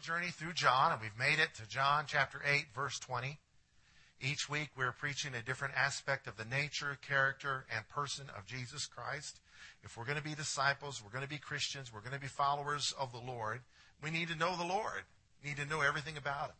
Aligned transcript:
journey 0.00 0.28
through 0.28 0.54
John, 0.54 0.92
and 0.92 1.00
we've 1.00 1.18
made 1.18 1.38
it 1.38 1.54
to 1.56 1.68
John 1.68 2.04
chapter 2.06 2.40
8, 2.44 2.66
verse 2.74 2.98
20. 2.98 3.38
Each 4.20 4.48
week 4.48 4.70
we're 4.76 4.92
preaching 4.92 5.34
a 5.34 5.42
different 5.42 5.74
aspect 5.76 6.26
of 6.26 6.36
the 6.36 6.44
nature, 6.44 6.98
character, 7.06 7.66
and 7.74 7.88
person 7.88 8.26
of 8.36 8.46
Jesus 8.46 8.86
Christ. 8.86 9.40
If 9.82 9.96
we're 9.96 10.04
going 10.04 10.18
to 10.18 10.24
be 10.24 10.34
disciples, 10.34 11.02
we're 11.02 11.12
going 11.12 11.24
to 11.24 11.28
be 11.28 11.38
Christians, 11.38 11.92
we're 11.92 12.00
going 12.00 12.14
to 12.14 12.20
be 12.20 12.26
followers 12.26 12.94
of 12.98 13.12
the 13.12 13.18
Lord, 13.18 13.60
we 14.02 14.10
need 14.10 14.28
to 14.28 14.36
know 14.36 14.56
the 14.56 14.64
Lord. 14.64 15.04
We 15.42 15.50
need 15.50 15.58
to 15.58 15.66
know 15.66 15.80
everything 15.80 16.16
about 16.16 16.48
Him. 16.48 16.56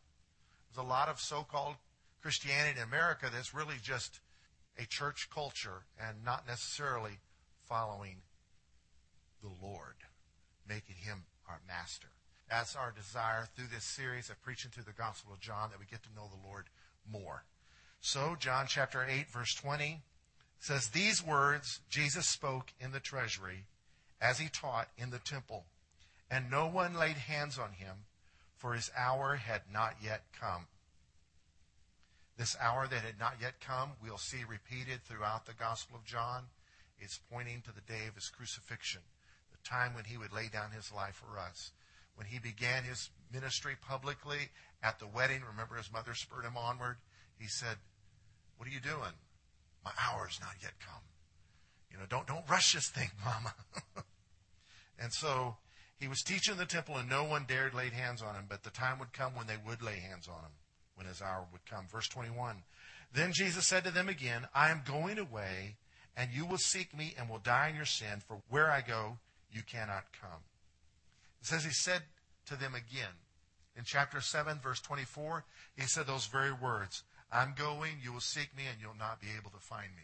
There's 0.69 0.85
a 0.85 0.89
lot 0.89 1.09
of 1.09 1.21
so 1.21 1.43
called 1.43 1.77
Christianity 2.23 2.79
in 2.79 2.87
America 2.87 3.31
that's 3.33 3.55
really 3.55 3.77
just 3.83 4.21
a 4.79 4.87
church 4.87 5.29
culture 5.33 5.85
and 5.99 6.25
not 6.25 6.47
necessarily 6.47 7.19
following 7.69 8.17
the 9.43 9.51
Lord, 9.63 9.97
making 10.69 10.97
Him 10.97 11.25
our 11.49 11.61
master. 11.67 12.09
That's 12.51 12.75
our 12.75 12.91
desire 12.91 13.47
through 13.55 13.69
this 13.73 13.85
series 13.85 14.29
of 14.29 14.43
preaching 14.43 14.73
through 14.73 14.83
the 14.83 14.93
Gospel 14.93 15.33
of 15.33 15.39
John 15.39 15.71
that 15.71 15.79
we 15.79 15.87
get 15.87 16.03
to 16.03 16.15
know 16.17 16.29
the 16.29 16.49
Lord 16.49 16.65
more. 17.11 17.45
So, 18.01 18.35
John 18.39 18.67
chapter 18.69 19.07
8, 19.09 19.31
verse 19.31 19.55
20 19.55 20.01
says, 20.59 20.89
These 20.89 21.25
words 21.25 21.79
Jesus 21.89 22.27
spoke 22.27 22.73
in 22.81 22.91
the 22.91 22.99
treasury 22.99 23.67
as 24.21 24.41
he 24.41 24.49
taught 24.49 24.89
in 24.99 25.11
the 25.11 25.21
temple, 25.21 25.67
and 26.29 26.51
no 26.51 26.67
one 26.67 26.95
laid 26.95 27.17
hands 27.17 27.57
on 27.57 27.73
him, 27.73 27.99
for 28.57 28.75
his 28.75 28.91
hour 28.99 29.37
had 29.37 29.63
not 29.73 29.95
yet 30.03 30.25
come. 30.39 30.67
This 32.37 32.57
hour 32.61 32.89
that 32.89 33.03
had 33.03 33.21
not 33.21 33.35
yet 33.41 33.61
come, 33.61 33.91
we'll 34.03 34.19
see 34.19 34.43
repeated 34.49 35.05
throughout 35.05 35.47
the 35.47 35.53
Gospel 35.53 35.97
of 35.97 36.05
John. 36.05 36.45
It's 36.99 37.21
pointing 37.31 37.63
to 37.63 37.73
the 37.73 37.81
day 37.81 38.09
of 38.09 38.17
his 38.17 38.29
crucifixion, 38.29 39.03
the 39.53 39.69
time 39.69 39.95
when 39.95 40.05
he 40.05 40.17
would 40.17 40.33
lay 40.33 40.49
down 40.49 40.73
his 40.73 40.91
life 40.91 41.15
for 41.15 41.39
us. 41.39 41.71
When 42.21 42.29
he 42.29 42.39
began 42.39 42.85
his 42.85 43.09
ministry 43.33 43.77
publicly 43.81 44.51
at 44.83 44.99
the 44.99 45.07
wedding, 45.07 45.41
remember 45.41 45.77
his 45.77 45.91
mother 45.91 46.13
spurred 46.13 46.45
him 46.45 46.55
onward. 46.55 46.99
He 47.39 47.49
said, 47.49 47.79
What 48.59 48.69
are 48.69 48.73
you 48.73 48.79
doing? 48.79 49.17
My 49.83 49.93
hour's 49.99 50.39
not 50.39 50.53
yet 50.61 50.75
come. 50.87 51.01
You 51.91 51.97
know, 51.97 52.05
don't, 52.11 52.27
don't 52.27 52.45
rush 52.47 52.75
this 52.75 52.91
thing, 52.91 53.09
mama. 53.25 53.55
and 54.99 55.15
so 55.15 55.57
he 55.99 56.09
was 56.09 56.21
teaching 56.21 56.59
the 56.59 56.67
temple 56.67 56.99
and 56.99 57.09
no 57.09 57.25
one 57.25 57.47
dared 57.49 57.73
lay 57.73 57.89
hands 57.89 58.21
on 58.21 58.35
him, 58.35 58.45
but 58.47 58.65
the 58.65 58.71
time 58.71 58.99
would 58.99 59.15
come 59.15 59.35
when 59.35 59.47
they 59.47 59.57
would 59.67 59.81
lay 59.81 60.01
hands 60.01 60.29
on 60.29 60.41
him, 60.41 60.53
when 60.97 61.07
his 61.07 61.23
hour 61.23 61.47
would 61.51 61.65
come. 61.65 61.87
Verse 61.91 62.09
21. 62.09 62.57
Then 63.15 63.33
Jesus 63.33 63.67
said 63.67 63.85
to 63.85 63.91
them 63.91 64.11
again, 64.11 64.47
I 64.55 64.69
am 64.69 64.83
going 64.85 65.19
away 65.19 65.77
and 66.15 66.31
you 66.35 66.45
will 66.45 66.59
seek 66.59 66.95
me 66.95 67.15
and 67.19 67.31
will 67.31 67.39
die 67.39 67.69
in 67.71 67.77
your 67.77 67.87
sin, 67.87 68.21
for 68.29 68.43
where 68.51 68.71
I 68.71 68.83
go, 68.83 69.17
you 69.51 69.63
cannot 69.63 70.05
come. 70.21 70.43
It 71.41 71.47
says 71.47 71.65
he 71.65 71.71
said 71.71 72.03
to 72.47 72.57
them 72.57 72.75
again. 72.75 73.15
In 73.77 73.85
chapter 73.85 74.21
7, 74.21 74.59
verse 74.61 74.81
24, 74.81 75.45
he 75.77 75.87
said 75.87 76.07
those 76.07 76.27
very 76.27 76.53
words 76.53 77.03
I'm 77.33 77.55
going, 77.57 77.99
you 78.03 78.13
will 78.13 78.21
seek 78.21 78.57
me, 78.57 78.65
and 78.71 78.81
you'll 78.81 78.99
not 78.99 79.21
be 79.21 79.29
able 79.39 79.51
to 79.51 79.65
find 79.65 79.95
me. 79.95 80.03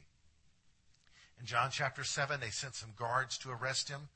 In 1.41 1.47
John 1.47 1.71
chapter 1.71 2.05
7, 2.05 2.41
they 2.41 2.51
sent 2.51 2.75
some 2.75 2.95
guards 2.97 3.37
to 3.39 3.51
arrest 3.51 3.89
him, 3.89 4.09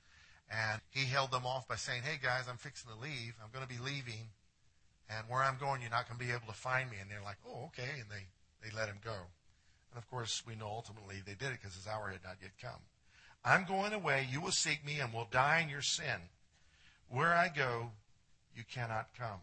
and 0.50 0.80
he 0.90 1.06
held 1.06 1.32
them 1.32 1.44
off 1.44 1.68
by 1.68 1.76
saying, 1.76 2.02
Hey 2.02 2.18
guys, 2.22 2.44
I'm 2.48 2.56
fixing 2.56 2.90
to 2.90 2.98
leave. 2.98 3.34
I'm 3.42 3.50
going 3.52 3.66
to 3.66 3.72
be 3.72 3.82
leaving, 3.82 4.30
and 5.08 5.28
where 5.28 5.42
I'm 5.42 5.58
going, 5.58 5.80
you're 5.80 5.90
not 5.90 6.08
going 6.08 6.18
to 6.18 6.24
be 6.24 6.32
able 6.32 6.46
to 6.46 6.58
find 6.58 6.90
me. 6.90 6.96
And 7.00 7.10
they're 7.10 7.22
like, 7.22 7.38
Oh, 7.46 7.66
okay. 7.66 8.00
And 8.00 8.08
they, 8.10 8.26
they 8.62 8.74
let 8.74 8.88
him 8.88 8.98
go. 9.04 9.28
And 9.92 9.98
of 9.98 10.08
course, 10.08 10.42
we 10.46 10.54
know 10.54 10.68
ultimately 10.68 11.16
they 11.26 11.34
did 11.34 11.52
it 11.52 11.60
because 11.60 11.74
his 11.74 11.86
hour 11.86 12.10
had 12.10 12.22
not 12.24 12.36
yet 12.40 12.52
come. 12.62 12.80
I'm 13.44 13.64
going 13.64 13.92
away. 13.92 14.28
You 14.30 14.40
will 14.40 14.52
seek 14.52 14.86
me 14.86 15.00
and 15.00 15.12
will 15.12 15.28
die 15.30 15.60
in 15.62 15.68
your 15.68 15.82
sin. 15.82 16.30
Where 17.10 17.34
I 17.34 17.48
go, 17.48 17.90
you 18.54 18.62
cannot 18.72 19.08
come. 19.18 19.40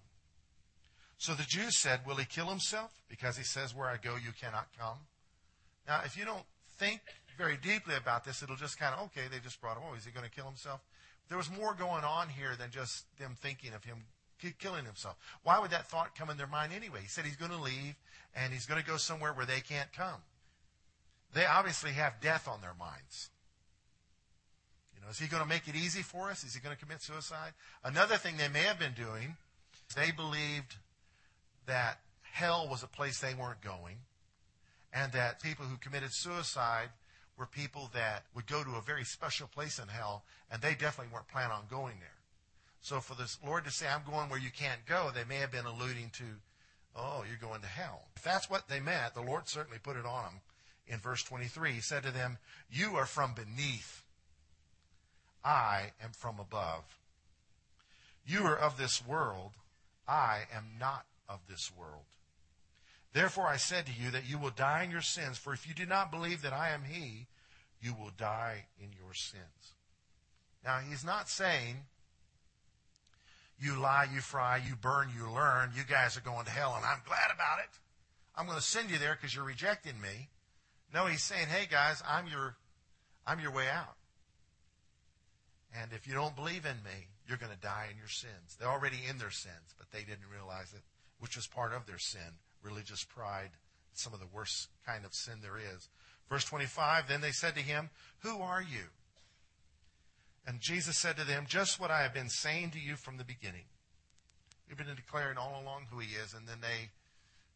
So 1.18 1.34
the 1.34 1.44
Jews 1.44 1.78
said, 1.78 2.02
Will 2.06 2.16
he 2.16 2.26
kill 2.26 2.48
himself? 2.48 2.92
Because 3.10 3.38
he 3.38 3.44
says, 3.44 3.76
Where 3.76 3.90
I 3.90 3.98
go, 3.98 4.16
you 4.16 4.32
cannot 4.40 4.68
come. 4.80 4.98
Now, 5.88 6.02
if 6.06 6.18
you 6.18 6.26
don't 6.26 6.46
think 6.78 7.02
very 7.38 7.58
deeply 7.58 7.96
about 7.96 8.26
this, 8.26 8.42
it'll 8.42 8.56
just 8.56 8.80
kind 8.80 8.96
of, 8.96 9.06
okay, 9.06 9.28
they 9.32 9.40
just 9.40 9.62
brought 9.62 9.78
him. 9.78 9.84
Oh, 9.90 9.96
is 9.96 10.06
he 10.06 10.12
going 10.12 10.26
to 10.26 10.32
kill 10.32 10.46
himself? 10.46 10.82
There 11.30 11.38
was 11.38 11.52
more 11.52 11.74
going 11.74 12.04
on 12.04 12.30
here 12.30 12.56
than 12.58 12.72
just 12.72 13.06
them 13.20 13.36
thinking 13.40 13.74
of 13.74 13.84
him 13.84 13.98
killing 14.60 14.86
himself. 14.86 15.18
Why 15.44 15.60
would 15.60 15.72
that 15.72 15.88
thought 15.88 16.16
come 16.16 16.30
in 16.30 16.38
their 16.38 16.48
mind 16.48 16.72
anyway? 16.74 17.00
He 17.02 17.08
said 17.08 17.26
he's 17.26 17.36
going 17.36 17.52
to 17.52 17.62
leave 17.62 17.96
and 18.36 18.54
he's 18.54 18.66
going 18.66 18.82
to 18.82 18.88
go 18.88 18.98
somewhere 18.98 19.34
where 19.34 19.46
they 19.46 19.60
can't 19.60 19.92
come. 19.92 20.22
They 21.34 21.46
obviously 21.46 21.92
have 21.92 22.22
death 22.22 22.48
on 22.48 22.62
their 22.62 22.76
minds. 22.80 23.30
Is 25.10 25.20
he 25.20 25.28
going 25.28 25.44
to 25.44 25.50
make 25.50 25.68
it 25.68 25.76
easy 25.76 26.02
for 26.02 26.30
us? 26.30 26.44
Is 26.44 26.54
he 26.54 26.60
going 26.60 26.76
to 26.76 26.82
commit 26.82 27.02
suicide? 27.02 27.54
Another 27.84 28.16
thing 28.16 28.38
they 28.38 28.50
may 28.50 28.64
have 28.64 28.80
been 28.80 28.94
doing, 28.94 29.38
they 29.96 30.12
believed 30.12 30.76
that 31.66 32.00
hell 32.22 32.68
was 32.70 32.84
a 32.84 32.88
place 32.88 33.20
they 33.20 33.34
weren't 33.34 33.62
going, 33.62 33.98
and 34.94 35.12
that 35.14 35.42
people 35.42 35.66
who 35.66 35.78
committed 35.78 36.14
suicide 36.14 36.90
were 37.38 37.46
people 37.46 37.90
that 37.94 38.24
would 38.36 38.48
go 38.48 38.64
to 38.64 38.76
a 38.76 38.82
very 38.82 39.04
special 39.04 39.48
place 39.48 39.80
in 39.80 39.88
hell, 39.88 40.24
and 40.52 40.62
they 40.62 40.74
definitely 40.74 41.14
weren't 41.14 41.28
planning 41.28 41.52
on 41.52 41.64
going 41.70 42.00
there. 42.00 42.10
So 42.82 43.00
for 43.00 43.16
the 43.16 43.34
Lord 43.46 43.66
to 43.66 43.72
say, 43.72 43.88
I'm 43.88 44.10
going 44.10 44.30
where 44.30 44.40
you 44.40 44.50
can't 44.50 44.86
go, 44.86 45.12
they 45.14 45.24
may 45.24 45.38
have 45.38 45.52
been 45.52 45.66
alluding 45.66 46.12
to, 46.14 46.24
oh, 46.96 47.24
you're 47.28 47.50
going 47.50 47.62
to 47.62 47.68
hell. 47.68 48.08
If 48.16 48.24
that's 48.24 48.50
what 48.50 48.68
they 48.68 48.80
meant, 48.80 49.14
the 49.14 49.22
Lord 49.22 49.48
certainly 49.48 49.80
put 49.82 49.98
it 49.98 50.06
on 50.06 50.24
them. 50.24 50.42
In 50.88 51.00
verse 51.00 51.22
23, 51.24 51.74
he 51.74 51.82
said 51.82 52.04
to 52.04 52.12
them, 52.12 52.38
You 52.72 52.96
are 52.96 53.06
from 53.06 53.34
beneath. 53.34 54.04
I 55.48 55.94
am 56.04 56.12
from 56.12 56.42
above. 56.42 56.84
You 58.26 58.44
are 58.44 58.58
of 58.58 58.78
this 58.78 59.02
world. 59.08 59.54
I 60.06 60.42
am 60.54 60.66
not 60.78 61.06
of 61.30 61.40
this 61.50 61.72
world. 61.74 62.04
Therefore 63.14 63.48
I 63.48 63.56
said 63.56 63.86
to 63.86 63.94
you 63.94 64.12
that 64.12 64.30
you 64.30 64.38
will 64.38 64.50
die 64.50 64.84
in 64.84 64.92
your 64.92 65.02
sins, 65.02 65.38
for 65.38 65.54
if 65.54 65.66
you 65.66 65.74
do 65.74 65.86
not 65.86 66.12
believe 66.12 66.42
that 66.42 66.52
I 66.52 66.72
am 66.72 66.84
He, 66.84 67.28
you 67.82 67.94
will 67.94 68.12
die 68.18 68.66
in 68.78 68.90
your 68.92 69.14
sins. 69.14 69.74
Now, 70.66 70.80
he's 70.80 71.06
not 71.06 71.30
saying, 71.30 71.78
you 73.58 73.80
lie, 73.80 74.08
you 74.14 74.20
fry, 74.20 74.58
you 74.58 74.76
burn, 74.76 75.10
you 75.18 75.32
learn, 75.32 75.72
you 75.74 75.84
guys 75.90 76.18
are 76.18 76.22
going 76.22 76.44
to 76.44 76.52
hell, 76.52 76.74
and 76.76 76.84
I'm 76.84 77.02
glad 77.06 77.32
about 77.34 77.60
it. 77.60 77.70
I'm 78.36 78.48
going 78.48 78.58
to 78.58 78.64
send 78.64 78.90
you 78.90 78.98
there 78.98 79.16
because 79.16 79.34
you're 79.34 79.46
rejecting 79.46 80.02
me. 80.02 80.28
No, 80.94 81.06
he's 81.06 81.24
saying, 81.24 81.48
hey 81.48 81.68
guys, 81.72 82.04
I'm 82.06 82.28
your, 82.28 82.58
I'm 83.26 83.40
your 83.40 83.52
way 83.52 83.70
out. 83.70 83.97
And 85.76 85.92
if 85.92 86.08
you 86.08 86.14
don't 86.14 86.36
believe 86.36 86.66
in 86.66 86.78
me, 86.84 87.08
you're 87.28 87.38
going 87.38 87.52
to 87.52 87.60
die 87.60 87.88
in 87.92 87.98
your 87.98 88.08
sins. 88.08 88.56
They're 88.60 88.70
already 88.70 89.00
in 89.10 89.18
their 89.18 89.32
sins, 89.32 89.76
but 89.78 89.92
they 89.92 90.00
didn't 90.00 90.32
realize 90.32 90.74
it 90.74 90.82
which 91.20 91.36
was 91.36 91.48
part 91.48 91.74
of 91.74 91.86
their 91.86 91.98
sin, 91.98 92.38
religious 92.62 93.04
pride, 93.04 93.52
some 93.94 94.14
of 94.14 94.20
the 94.20 94.28
worst 94.28 94.70
kind 94.86 95.06
of 95.06 95.14
sin 95.14 95.36
there 95.42 95.58
is. 95.58 95.90
Verse 96.30 96.46
25, 96.46 97.08
then 97.08 97.22
they 97.22 97.32
said 97.32 97.56
to 97.56 97.62
him, 97.62 97.90
Who 98.20 98.42
are 98.42 98.62
you? 98.62 98.86
And 100.46 100.62
Jesus 100.62 100.98
said 100.98 101.18
to 101.18 101.26
them, 101.26 101.46
Just 101.48 101.80
what 101.80 101.92
I 101.92 102.02
have 102.02 102.14
been 102.14 102.30
saying 102.30 102.72
to 102.72 102.80
you 102.80 102.96
from 102.96 103.18
the 103.18 103.24
beginning. 103.24 103.66
We've 104.68 104.78
been 104.78 104.88
declaring 104.96 105.38
all 105.38 105.62
along 105.64 105.88
who 105.90 106.00
he 106.00 106.16
is, 106.16 106.34
and 106.34 106.48
then 106.48 106.58
they 106.62 106.90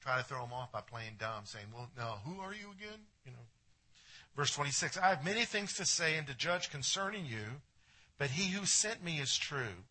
try 0.01 0.17
to 0.17 0.23
throw 0.23 0.43
him 0.43 0.53
off 0.53 0.71
by 0.71 0.81
playing 0.81 1.13
dumb, 1.19 1.43
saying, 1.43 1.65
Well, 1.73 1.89
now, 1.97 2.19
who 2.25 2.39
are 2.41 2.53
you 2.53 2.71
again? 2.71 2.99
You 3.25 3.31
know. 3.31 3.45
Verse 4.35 4.55
26, 4.55 4.97
I 4.97 5.09
have 5.09 5.25
many 5.25 5.43
things 5.43 5.73
to 5.73 5.85
say 5.85 6.17
and 6.17 6.25
to 6.27 6.33
judge 6.33 6.71
concerning 6.71 7.25
you, 7.25 7.59
but 8.21 8.29
he 8.29 8.51
who 8.51 8.67
sent 8.67 9.03
me 9.03 9.19
is 9.19 9.35
true, 9.35 9.81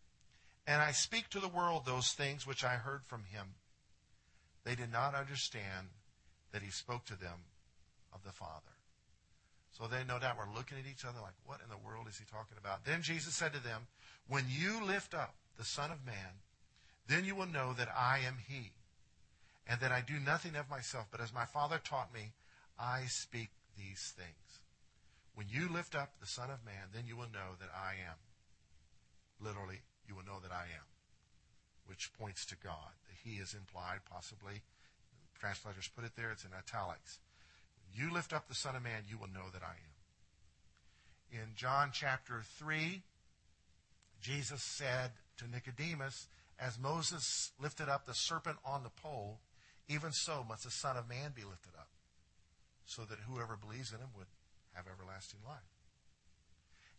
and 0.65 0.81
I 0.81 0.93
speak 0.93 1.29
to 1.31 1.41
the 1.41 1.49
world 1.49 1.83
those 1.85 2.13
things 2.13 2.47
which 2.47 2.63
I 2.63 2.75
heard 2.75 3.01
from 3.03 3.25
him. 3.25 3.55
They 4.63 4.73
did 4.73 4.89
not 4.89 5.13
understand 5.13 5.87
that 6.53 6.61
he 6.61 6.71
spoke 6.71 7.03
to 7.07 7.19
them 7.19 7.43
of 8.13 8.23
the 8.23 8.31
Father. 8.31 8.71
So 9.73 9.85
they 9.85 10.05
no 10.07 10.17
doubt 10.17 10.37
were 10.37 10.55
looking 10.55 10.77
at 10.77 10.89
each 10.89 11.03
other 11.03 11.19
like, 11.21 11.33
what 11.45 11.59
in 11.61 11.69
the 11.69 11.85
world 11.85 12.07
is 12.07 12.19
he 12.19 12.23
talking 12.23 12.55
about? 12.57 12.85
Then 12.85 13.01
Jesus 13.01 13.35
said 13.35 13.51
to 13.51 13.61
them, 13.61 13.87
When 14.29 14.45
you 14.47 14.81
lift 14.81 15.13
up 15.13 15.35
the 15.57 15.65
Son 15.65 15.91
of 15.91 16.05
Man, 16.05 16.39
then 17.09 17.25
you 17.25 17.35
will 17.35 17.47
know 17.47 17.73
that 17.73 17.89
I 17.93 18.19
am 18.25 18.37
he, 18.47 18.71
and 19.67 19.81
that 19.81 19.91
I 19.91 19.99
do 19.99 20.21
nothing 20.25 20.55
of 20.55 20.69
myself, 20.69 21.07
but 21.11 21.19
as 21.19 21.33
my 21.33 21.43
Father 21.43 21.81
taught 21.83 22.13
me, 22.13 22.31
I 22.79 23.07
speak 23.07 23.49
these 23.75 24.13
things. 24.15 24.61
When 25.35 25.47
you 25.49 25.69
lift 25.69 25.95
up 25.95 26.13
the 26.19 26.27
Son 26.27 26.49
of 26.49 26.65
Man, 26.65 26.91
then 26.93 27.03
you 27.07 27.15
will 27.15 27.31
know 27.31 27.55
that 27.59 27.69
I 27.75 27.93
am. 27.93 28.15
Literally, 29.41 29.81
you 30.07 30.15
will 30.15 30.25
know 30.25 30.39
that 30.41 30.51
I 30.51 30.63
am 30.63 30.91
which 31.91 32.13
points 32.17 32.45
to 32.45 32.55
God. 32.63 32.95
The 33.09 33.29
He 33.29 33.37
is 33.37 33.53
implied, 33.53 33.99
possibly. 34.09 34.61
Translators 35.37 35.89
put 35.93 36.05
it 36.05 36.15
there, 36.15 36.31
it's 36.31 36.45
in 36.45 36.51
italics. 36.57 37.19
You 37.93 38.13
lift 38.13 38.31
up 38.31 38.47
the 38.47 38.55
Son 38.55 38.77
of 38.77 38.83
Man, 38.83 39.03
you 39.09 39.17
will 39.17 39.27
know 39.27 39.49
that 39.51 39.61
I 39.61 39.73
am. 39.73 41.41
In 41.41 41.55
John 41.55 41.89
chapter 41.91 42.43
3, 42.59 43.01
Jesus 44.21 44.63
said 44.63 45.11
to 45.37 45.49
Nicodemus, 45.49 46.27
As 46.57 46.79
Moses 46.79 47.51
lifted 47.59 47.89
up 47.89 48.05
the 48.05 48.13
serpent 48.13 48.57
on 48.63 48.83
the 48.83 48.89
pole, 48.89 49.39
even 49.89 50.13
so 50.13 50.45
must 50.47 50.63
the 50.63 50.71
Son 50.71 50.95
of 50.95 51.09
Man 51.09 51.31
be 51.35 51.43
lifted 51.43 51.73
up, 51.77 51.89
so 52.85 53.01
that 53.03 53.19
whoever 53.27 53.57
believes 53.57 53.91
in 53.91 53.99
him 53.99 54.09
would 54.15 54.27
have 54.73 54.85
everlasting 54.87 55.39
life. 55.45 55.59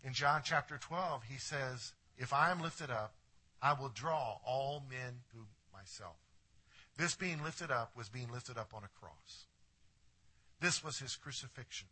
In 0.05 0.13
John 0.13 0.43
chapter 0.45 0.77
12, 0.77 1.23
he 1.31 1.39
says, 1.39 1.93
If 2.19 2.33
I 2.33 2.51
am 2.51 2.61
lifted 2.61 2.91
up, 2.91 3.15
I 3.61 3.73
will 3.73 3.89
draw 3.89 4.39
all 4.45 4.85
men 4.91 5.21
to 5.33 5.47
myself. 5.73 6.17
This 6.97 7.15
being 7.15 7.43
lifted 7.43 7.71
up 7.71 7.97
was 7.97 8.09
being 8.09 8.31
lifted 8.31 8.59
up 8.59 8.73
on 8.75 8.83
a 8.85 9.01
cross. 9.01 9.47
This 10.61 10.85
was 10.85 10.99
his 10.99 11.17
crucifixion. 11.17 11.89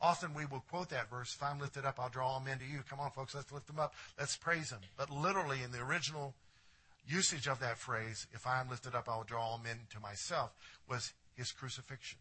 Often 0.00 0.34
we 0.34 0.44
will 0.44 0.60
quote 0.68 0.90
that 0.90 1.10
verse, 1.10 1.34
if 1.34 1.42
I'm 1.42 1.58
lifted 1.58 1.84
up, 1.86 1.98
I'll 1.98 2.10
draw 2.10 2.28
all 2.28 2.40
men 2.40 2.58
to 2.58 2.64
you. 2.64 2.80
Come 2.88 3.00
on, 3.00 3.10
folks, 3.10 3.34
let's 3.34 3.50
lift 3.50 3.66
them 3.66 3.80
up. 3.80 3.94
Let's 4.18 4.36
praise 4.36 4.70
him. 4.70 4.80
But 4.96 5.10
literally, 5.10 5.62
in 5.62 5.72
the 5.72 5.80
original 5.80 6.34
usage 7.08 7.46
of 7.48 7.60
that 7.60 7.78
phrase, 7.78 8.26
if 8.32 8.46
I 8.46 8.60
am 8.60 8.68
lifted 8.68 8.94
up, 8.94 9.08
I 9.08 9.16
will 9.16 9.24
draw 9.24 9.42
all 9.42 9.60
men 9.62 9.78
to 9.90 10.00
myself, 10.00 10.52
was 10.88 11.12
his 11.34 11.50
crucifixion. 11.50 12.18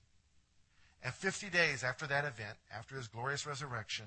And 1.03 1.13
50 1.13 1.49
days 1.49 1.83
after 1.83 2.07
that 2.07 2.25
event, 2.25 2.57
after 2.75 2.95
his 2.95 3.07
glorious 3.07 3.45
resurrection, 3.45 4.05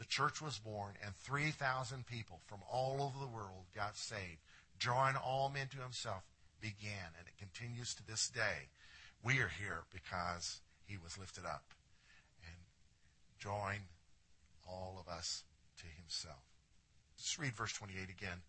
the 0.00 0.06
church 0.06 0.40
was 0.40 0.58
born, 0.58 0.94
and 1.04 1.14
3,000 1.14 2.06
people 2.06 2.40
from 2.46 2.60
all 2.72 3.02
over 3.02 3.18
the 3.20 3.30
world 3.30 3.66
got 3.76 3.98
saved. 3.98 4.40
Drawing 4.78 5.14
all 5.14 5.50
men 5.50 5.68
to 5.68 5.82
himself 5.82 6.22
began, 6.58 7.12
and 7.18 7.28
it 7.28 7.36
continues 7.38 7.94
to 7.94 8.06
this 8.06 8.30
day. 8.30 8.70
We 9.22 9.40
are 9.40 9.52
here 9.60 9.82
because 9.92 10.60
he 10.86 10.96
was 10.96 11.18
lifted 11.18 11.44
up 11.44 11.64
and 12.46 12.56
drawing 13.38 13.80
all 14.66 14.96
of 14.98 15.12
us 15.12 15.44
to 15.76 15.84
himself. 16.00 16.48
Let's 17.18 17.38
read 17.38 17.52
verse 17.52 17.74
28 17.74 18.08
again. 18.08 18.40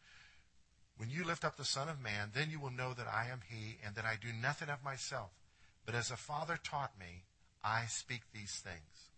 When 0.96 1.10
you 1.10 1.26
lift 1.26 1.44
up 1.44 1.58
the 1.58 1.66
Son 1.66 1.90
of 1.90 2.02
Man, 2.02 2.30
then 2.34 2.50
you 2.50 2.62
will 2.62 2.72
know 2.72 2.94
that 2.94 3.08
I 3.14 3.28
am 3.30 3.42
he, 3.50 3.76
and 3.86 3.96
that 3.96 4.06
I 4.06 4.16
do 4.16 4.30
nothing 4.32 4.70
of 4.70 4.86
myself, 4.86 5.32
but 5.86 5.96
as 5.96 6.08
the 6.08 6.16
Father 6.16 6.58
taught 6.64 6.98
me, 6.98 7.26
I 7.62 7.88
speak 7.88 8.22
these 8.32 8.64
things. 8.64 9.11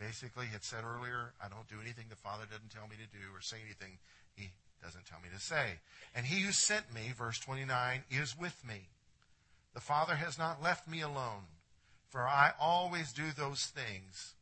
Basically, 0.00 0.46
had 0.46 0.64
said 0.64 0.82
earlier, 0.82 1.34
I 1.44 1.48
don't 1.48 1.68
do 1.68 1.76
anything 1.80 2.06
the 2.08 2.16
Father 2.16 2.44
doesn't 2.50 2.72
tell 2.72 2.88
me 2.88 2.96
to 2.96 3.16
do 3.16 3.36
or 3.36 3.42
say 3.42 3.58
anything 3.62 3.98
he 4.34 4.48
doesn't 4.82 5.04
tell 5.04 5.20
me 5.20 5.28
to 5.32 5.40
say. 5.40 5.80
And 6.14 6.24
he 6.24 6.40
who 6.40 6.52
sent 6.52 6.92
me, 6.94 7.12
verse 7.16 7.38
29, 7.38 8.04
is 8.10 8.36
with 8.36 8.66
me. 8.66 8.88
The 9.74 9.80
Father 9.80 10.16
has 10.16 10.38
not 10.38 10.62
left 10.62 10.88
me 10.88 11.02
alone, 11.02 11.44
for 12.08 12.22
I 12.22 12.52
always 12.58 13.12
do 13.12 13.30
those 13.36 13.66
things 13.66 14.34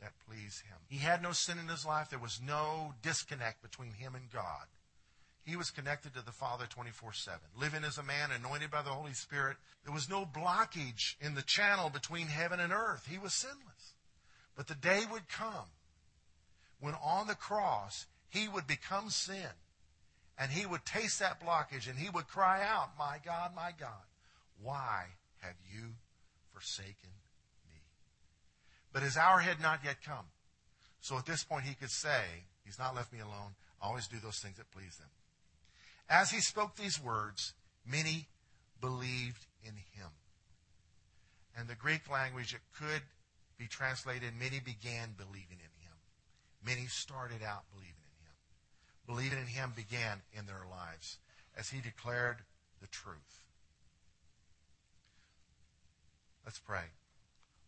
that 0.00 0.12
please 0.28 0.64
him. 0.66 0.78
He 0.88 0.98
had 0.98 1.22
no 1.22 1.30
sin 1.30 1.58
in 1.58 1.68
his 1.68 1.86
life. 1.86 2.10
There 2.10 2.18
was 2.18 2.40
no 2.44 2.94
disconnect 3.02 3.62
between 3.62 3.92
him 3.92 4.16
and 4.16 4.30
God. 4.32 4.66
He 5.44 5.56
was 5.56 5.70
connected 5.70 6.14
to 6.14 6.24
the 6.24 6.32
Father 6.32 6.66
24 6.68 7.12
7. 7.12 7.40
Living 7.56 7.84
as 7.84 7.98
a 7.98 8.02
man 8.02 8.30
anointed 8.30 8.70
by 8.70 8.82
the 8.82 8.90
Holy 8.90 9.14
Spirit, 9.14 9.56
there 9.84 9.94
was 9.94 10.08
no 10.08 10.26
blockage 10.26 11.16
in 11.20 11.34
the 11.34 11.42
channel 11.42 11.88
between 11.88 12.26
heaven 12.26 12.60
and 12.60 12.72
earth. 12.72 13.06
He 13.08 13.18
was 13.18 13.32
sinless. 13.32 13.94
But 14.56 14.66
the 14.66 14.74
day 14.74 15.02
would 15.10 15.28
come 15.28 15.70
when 16.80 16.94
on 16.94 17.26
the 17.26 17.34
cross 17.34 18.06
he 18.28 18.48
would 18.48 18.66
become 18.66 19.10
sin 19.10 19.48
and 20.38 20.50
he 20.50 20.66
would 20.66 20.84
taste 20.84 21.18
that 21.20 21.40
blockage 21.40 21.88
and 21.88 21.98
he 21.98 22.10
would 22.10 22.28
cry 22.28 22.62
out, 22.62 22.90
My 22.98 23.18
God, 23.24 23.52
my 23.54 23.70
God, 23.78 24.04
why 24.60 25.04
have 25.40 25.54
you 25.72 25.94
forsaken 26.52 27.10
me? 27.68 27.80
But 28.92 29.02
his 29.02 29.16
hour 29.16 29.38
had 29.38 29.60
not 29.60 29.80
yet 29.84 30.02
come. 30.04 30.26
So 31.00 31.18
at 31.18 31.26
this 31.26 31.44
point 31.44 31.64
he 31.64 31.74
could 31.74 31.90
say, 31.90 32.22
He's 32.64 32.78
not 32.78 32.94
left 32.94 33.12
me 33.12 33.20
alone. 33.20 33.54
I 33.82 33.88
always 33.88 34.06
do 34.06 34.18
those 34.22 34.38
things 34.38 34.56
that 34.56 34.70
please 34.70 34.96
him. 34.98 35.10
As 36.08 36.30
he 36.30 36.40
spoke 36.40 36.76
these 36.76 37.02
words, 37.02 37.54
many 37.86 38.28
believed 38.80 39.46
in 39.64 39.74
him. 39.74 40.10
And 41.56 41.68
the 41.68 41.74
Greek 41.74 42.10
language, 42.10 42.54
it 42.54 42.60
could 42.78 43.02
be 43.62 43.68
translated, 43.68 44.32
many 44.40 44.58
began 44.58 45.14
believing 45.16 45.62
in 45.62 45.74
him. 45.78 45.94
Many 46.66 46.88
started 46.88 47.46
out 47.46 47.62
believing 47.70 47.94
in 47.94 48.18
him. 48.26 48.34
Believing 49.06 49.38
in 49.38 49.46
him 49.46 49.72
began 49.76 50.20
in 50.32 50.46
their 50.46 50.66
lives 50.68 51.18
as 51.56 51.70
he 51.70 51.80
declared 51.80 52.38
the 52.80 52.88
truth. 52.88 53.44
Let's 56.44 56.58
pray. 56.58 56.90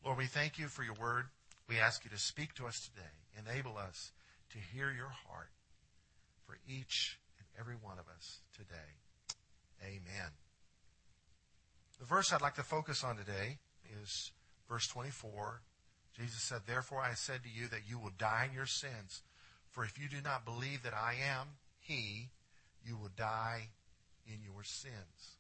Lord, 0.04 0.18
we 0.18 0.26
thank 0.26 0.58
you 0.58 0.66
for 0.66 0.82
your 0.82 0.94
word. 0.94 1.26
We 1.68 1.78
ask 1.78 2.04
you 2.04 2.10
to 2.10 2.18
speak 2.18 2.54
to 2.54 2.66
us 2.66 2.90
today. 2.90 3.14
Enable 3.38 3.78
us 3.78 4.10
to 4.50 4.58
hear 4.58 4.90
your 4.90 5.12
heart 5.28 5.50
for 6.44 6.58
each 6.68 7.20
and 7.38 7.46
every 7.56 7.76
one 7.80 8.00
of 8.00 8.06
us 8.16 8.38
today. 8.52 8.98
Amen. 9.84 10.30
The 12.00 12.06
verse 12.06 12.32
I'd 12.32 12.42
like 12.42 12.56
to 12.56 12.64
focus 12.64 13.04
on 13.04 13.16
today 13.16 13.58
is 14.02 14.32
verse 14.68 14.88
24. 14.88 15.60
Jesus 16.16 16.42
said, 16.42 16.62
Therefore 16.66 17.00
I 17.00 17.14
said 17.14 17.42
to 17.42 17.48
you 17.48 17.68
that 17.68 17.88
you 17.88 17.98
will 17.98 18.12
die 18.16 18.46
in 18.48 18.54
your 18.54 18.66
sins. 18.66 19.22
For 19.70 19.84
if 19.84 19.98
you 19.98 20.08
do 20.08 20.22
not 20.22 20.44
believe 20.44 20.82
that 20.84 20.94
I 20.94 21.14
am 21.14 21.48
He, 21.80 22.30
you 22.86 22.96
will 22.96 23.10
die 23.16 23.68
in 24.26 24.38
your 24.44 24.62
sins. 24.62 25.38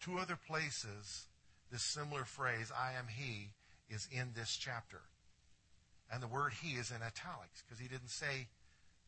Two 0.00 0.18
other 0.18 0.38
places, 0.46 1.26
this 1.72 1.82
similar 1.82 2.24
phrase, 2.24 2.70
I 2.76 2.92
am 2.92 3.06
He, 3.08 3.50
is 3.90 4.08
in 4.12 4.30
this 4.34 4.56
chapter. 4.56 5.00
And 6.12 6.22
the 6.22 6.28
word 6.28 6.52
He 6.62 6.74
is 6.74 6.90
in 6.90 7.02
italics 7.02 7.62
because 7.64 7.80
He 7.80 7.88
didn't 7.88 8.10
say 8.10 8.46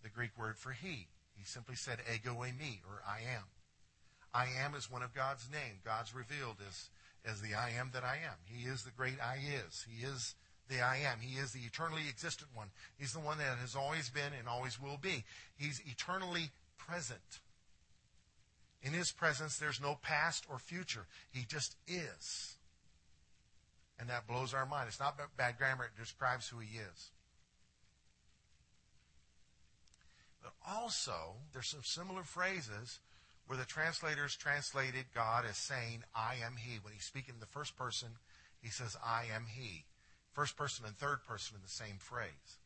the 0.02 0.08
Greek 0.08 0.36
word 0.36 0.58
for 0.58 0.72
He. 0.72 1.06
He 1.36 1.44
simply 1.44 1.76
said 1.76 1.98
ego 2.12 2.32
eimi, 2.32 2.80
or 2.88 3.02
I 3.06 3.20
am. 3.20 3.44
I 4.34 4.46
am 4.64 4.74
is 4.74 4.90
one 4.90 5.02
of 5.02 5.14
God's 5.14 5.48
name. 5.50 5.80
God's 5.84 6.14
revealed 6.14 6.56
as, 6.66 6.88
as 7.24 7.40
the 7.40 7.54
I 7.54 7.70
am 7.70 7.90
that 7.92 8.04
I 8.04 8.16
am. 8.16 8.36
He 8.44 8.68
is 8.68 8.82
the 8.82 8.90
great 8.90 9.20
I 9.22 9.36
is. 9.36 9.86
He 9.88 10.04
is 10.04 10.34
the 10.68 10.80
I 10.80 10.98
am. 10.98 11.20
He 11.20 11.38
is 11.38 11.52
the 11.52 11.60
eternally 11.60 12.02
existent 12.08 12.50
one. 12.54 12.68
He's 12.98 13.12
the 13.12 13.20
one 13.20 13.38
that 13.38 13.58
has 13.58 13.76
always 13.76 14.10
been 14.10 14.32
and 14.38 14.48
always 14.48 14.80
will 14.80 14.98
be. 15.00 15.24
He's 15.56 15.80
eternally 15.86 16.50
present. 16.78 17.40
In 18.82 18.92
his 18.92 19.10
presence, 19.10 19.58
there's 19.58 19.80
no 19.80 19.98
past 20.02 20.44
or 20.50 20.58
future. 20.58 21.06
He 21.30 21.44
just 21.48 21.76
is. 21.86 22.56
And 23.98 24.08
that 24.10 24.26
blows 24.26 24.54
our 24.54 24.66
mind. 24.66 24.88
It's 24.88 25.00
not 25.00 25.18
bad 25.36 25.58
grammar, 25.58 25.84
it 25.84 26.00
describes 26.00 26.48
who 26.48 26.58
he 26.58 26.78
is. 26.78 27.10
But 30.42 30.52
also, 30.64 31.36
there's 31.52 31.70
some 31.70 31.82
similar 31.82 32.22
phrases 32.22 33.00
where 33.46 33.58
the 33.58 33.64
translators 33.64 34.36
translated 34.36 35.06
God 35.14 35.44
as 35.48 35.56
saying, 35.56 36.02
I 36.14 36.36
am 36.44 36.56
He. 36.56 36.78
When 36.82 36.92
he's 36.92 37.04
speaking 37.04 37.34
in 37.34 37.40
the 37.40 37.46
first 37.46 37.76
person, 37.76 38.08
he 38.60 38.70
says, 38.70 38.96
I 39.04 39.24
am 39.34 39.46
He. 39.48 39.84
First 40.36 40.58
person 40.58 40.84
and 40.84 40.94
third 40.94 41.24
person 41.26 41.56
in 41.56 41.62
the 41.62 41.68
same 41.68 41.96
phrase. 41.98 42.60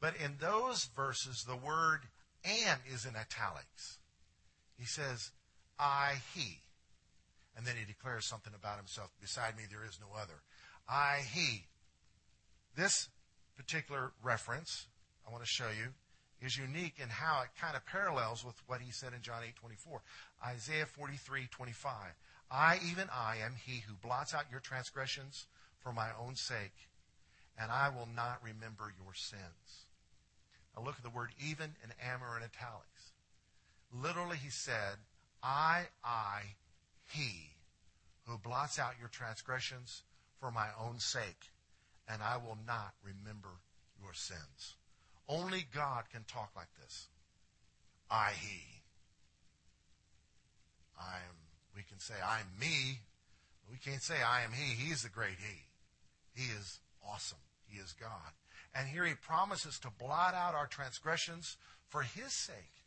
But 0.00 0.14
in 0.24 0.36
those 0.40 0.88
verses, 0.94 1.42
the 1.42 1.56
word 1.56 2.02
and 2.44 2.80
is 2.94 3.04
in 3.04 3.16
italics. 3.16 3.98
He 4.78 4.84
says, 4.84 5.32
I, 5.80 6.22
He. 6.32 6.60
And 7.56 7.66
then 7.66 7.74
he 7.76 7.84
declares 7.84 8.28
something 8.28 8.52
about 8.54 8.78
himself. 8.78 9.10
Beside 9.20 9.56
me, 9.56 9.64
there 9.68 9.84
is 9.84 9.98
no 10.00 10.16
other. 10.16 10.42
I, 10.88 11.22
He. 11.34 11.64
This 12.76 13.08
particular 13.56 14.12
reference, 14.22 14.86
I 15.26 15.32
want 15.32 15.42
to 15.42 15.50
show 15.50 15.70
you, 15.76 15.88
is 16.40 16.56
unique 16.56 17.00
in 17.02 17.08
how 17.08 17.42
it 17.42 17.60
kind 17.60 17.74
of 17.74 17.84
parallels 17.84 18.44
with 18.44 18.54
what 18.68 18.80
he 18.80 18.92
said 18.92 19.12
in 19.12 19.22
John 19.22 19.42
8 19.44 19.56
24. 19.56 20.02
Isaiah 20.46 20.86
43 20.86 21.48
25. 21.50 21.92
I, 22.48 22.78
even 22.88 23.08
I, 23.12 23.38
am 23.44 23.54
he 23.66 23.80
who 23.88 23.94
blots 23.94 24.32
out 24.32 24.50
your 24.52 24.60
transgressions 24.60 25.46
for 25.80 25.92
my 25.92 26.08
own 26.20 26.36
sake, 26.36 26.90
and 27.58 27.70
I 27.70 27.88
will 27.88 28.08
not 28.14 28.40
remember 28.42 28.92
your 29.02 29.14
sins. 29.14 29.86
Now 30.76 30.84
look 30.84 30.96
at 30.96 31.02
the 31.02 31.10
word 31.10 31.30
even 31.46 31.74
and 31.82 31.92
amor 32.02 32.36
in 32.36 32.42
italics. 32.42 33.12
Literally, 33.92 34.38
he 34.38 34.50
said, 34.50 34.96
I, 35.42 35.84
I, 36.04 36.42
he, 37.08 37.50
who 38.24 38.38
blots 38.38 38.78
out 38.78 38.94
your 38.98 39.08
transgressions 39.08 40.02
for 40.40 40.50
my 40.50 40.68
own 40.80 40.98
sake, 40.98 41.50
and 42.08 42.22
I 42.22 42.36
will 42.36 42.58
not 42.66 42.94
remember 43.04 43.60
your 44.02 44.14
sins. 44.14 44.76
Only 45.28 45.66
God 45.74 46.04
can 46.10 46.24
talk 46.24 46.50
like 46.56 46.72
this. 46.80 47.08
I, 48.10 48.30
he. 48.40 48.82
I 50.98 51.16
am, 51.16 51.36
we 51.76 51.82
can 51.82 51.98
say, 51.98 52.14
I'm 52.24 52.46
me. 52.60 53.00
We 53.70 53.78
can't 53.78 54.02
say, 54.02 54.22
I 54.22 54.42
am 54.42 54.52
he. 54.52 54.74
He's 54.74 55.02
the 55.02 55.08
great 55.08 55.38
he. 55.38 55.62
He 56.34 56.50
is 56.52 56.80
awesome. 57.08 57.38
He 57.66 57.78
is 57.78 57.94
God. 57.98 58.32
And 58.74 58.88
here 58.88 59.04
he 59.04 59.14
promises 59.14 59.78
to 59.80 59.90
blot 59.98 60.34
out 60.34 60.54
our 60.54 60.66
transgressions 60.66 61.56
for 61.88 62.02
his 62.02 62.32
sake 62.32 62.84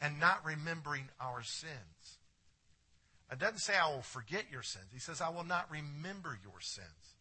and 0.00 0.18
not 0.18 0.44
remembering 0.44 1.08
our 1.20 1.42
sins. 1.42 2.18
It 3.30 3.38
doesn't 3.38 3.58
say, 3.58 3.74
I 3.76 3.90
will 3.90 4.02
forget 4.02 4.44
your 4.50 4.62
sins. 4.62 4.86
He 4.92 4.98
says, 4.98 5.20
I 5.20 5.30
will 5.30 5.44
not 5.44 5.70
remember 5.70 6.38
your 6.42 6.60
sins. 6.60 7.16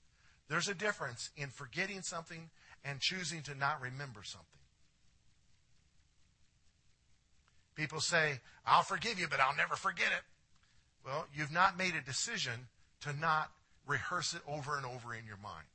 There's 0.50 0.68
a 0.68 0.74
difference 0.74 1.30
in 1.38 1.50
forgetting 1.50 2.02
something 2.02 2.50
and 2.84 3.00
choosing 3.00 3.42
to 3.44 3.56
not 3.56 3.82
remember 3.82 4.22
something. 4.24 4.48
People 7.76 8.02
say, 8.02 8.40
I'll 8.66 8.84
forgive 8.84 9.18
you, 9.20 9.28
but 9.30 9.40
I'll 9.40 9.56
never 9.56 9.76
forget 9.76 10.08
it. 10.08 10.24
Well, 11.06 11.28
you've 11.34 11.54
not 11.54 11.78
made 11.78 11.96
a 11.96 12.02
decision 12.02 12.68
to 13.02 13.14
not 13.14 13.52
rehearse 13.88 14.34
it 14.34 14.42
over 14.48 14.76
and 14.78 14.86
over 14.86 15.14
in 15.14 15.26
your 15.26 15.38
mind. 15.38 15.66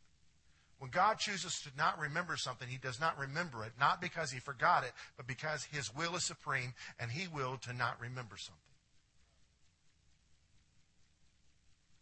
When 0.79 0.91
God 0.91 1.19
chooses 1.19 1.61
to 1.63 1.71
not 1.77 1.99
remember 1.99 2.37
something, 2.37 2.69
He 2.69 2.77
does 2.77 3.01
not 3.01 3.19
remember 3.19 3.65
it, 3.65 3.73
not 3.81 4.01
because 4.01 4.31
He 4.31 4.41
forgot 4.41 4.85
it, 4.85 4.93
but 5.17 5.27
because 5.27 5.65
His 5.65 5.95
will 5.95 6.15
is 6.17 6.25
supreme 6.25 6.75
and 7.01 7.11
He 7.11 7.29
willed 7.29 7.63
to 7.63 7.73
not 7.73 7.99
remember 8.01 8.37
something. 8.37 8.61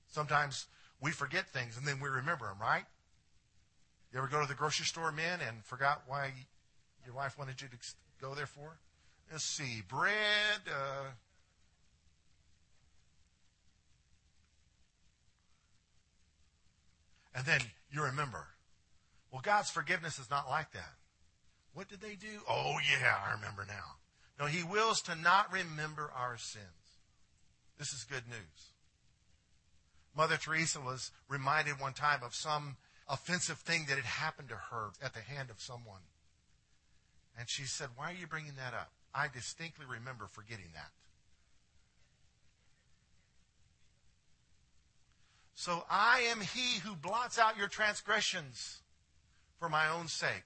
Sometimes 0.08 0.66
we 1.00 1.12
forget 1.12 1.48
things 1.48 1.76
and 1.76 1.86
then 1.86 2.00
we 2.00 2.08
remember 2.08 2.46
them, 2.46 2.58
right? 2.60 2.84
You 4.12 4.18
ever 4.18 4.28
go 4.28 4.40
to 4.40 4.46
the 4.46 4.54
grocery 4.54 4.86
store, 4.86 5.10
men, 5.10 5.40
and 5.46 5.64
forgot 5.64 6.02
why 6.06 6.32
your 7.04 7.14
wife 7.14 7.36
wanted 7.38 7.60
you 7.60 7.68
to 7.68 7.76
go 8.20 8.34
there 8.34 8.46
for? 8.46 8.78
Let's 9.30 9.44
see, 9.44 9.82
bread, 9.88 10.12
uh, 10.68 11.06
and 17.34 17.44
then 17.44 17.60
you 17.90 18.02
remember. 18.02 18.46
Well, 19.34 19.42
God's 19.42 19.68
forgiveness 19.68 20.20
is 20.20 20.30
not 20.30 20.48
like 20.48 20.70
that. 20.74 20.92
What 21.72 21.88
did 21.88 22.00
they 22.00 22.14
do? 22.14 22.38
Oh, 22.48 22.76
yeah, 22.88 23.16
I 23.26 23.32
remember 23.32 23.64
now. 23.66 23.96
No, 24.38 24.46
He 24.46 24.62
wills 24.62 25.02
to 25.02 25.16
not 25.16 25.52
remember 25.52 26.08
our 26.16 26.36
sins. 26.38 27.00
This 27.76 27.92
is 27.92 28.04
good 28.04 28.28
news. 28.28 28.70
Mother 30.16 30.36
Teresa 30.36 30.80
was 30.80 31.10
reminded 31.28 31.80
one 31.80 31.94
time 31.94 32.20
of 32.22 32.32
some 32.32 32.76
offensive 33.08 33.58
thing 33.58 33.86
that 33.88 33.96
had 33.96 34.04
happened 34.04 34.50
to 34.50 34.54
her 34.70 34.90
at 35.02 35.14
the 35.14 35.20
hand 35.20 35.50
of 35.50 35.60
someone. 35.60 36.02
And 37.36 37.50
she 37.50 37.64
said, 37.64 37.88
Why 37.96 38.12
are 38.12 38.14
you 38.14 38.28
bringing 38.28 38.54
that 38.54 38.72
up? 38.72 38.92
I 39.12 39.26
distinctly 39.26 39.84
remember 39.84 40.28
forgetting 40.30 40.70
that. 40.74 40.92
So 45.56 45.82
I 45.90 46.20
am 46.30 46.40
he 46.40 46.78
who 46.84 46.94
blots 46.94 47.36
out 47.36 47.58
your 47.58 47.66
transgressions 47.66 48.82
for 49.58 49.68
my 49.68 49.88
own 49.88 50.08
sake. 50.08 50.44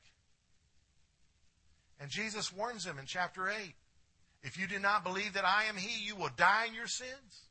And 2.00 2.10
Jesus 2.10 2.52
warns 2.52 2.84
him 2.84 2.98
in 2.98 3.06
chapter 3.06 3.48
8 3.48 3.74
if 4.42 4.58
you 4.58 4.66
do 4.66 4.78
not 4.78 5.02
believe 5.02 5.32
that 5.34 5.44
I 5.44 5.64
am 5.64 5.76
he, 5.76 6.04
you 6.04 6.14
will 6.14 6.30
die 6.36 6.66
in 6.66 6.74
your 6.74 6.86
sins. 6.86 7.48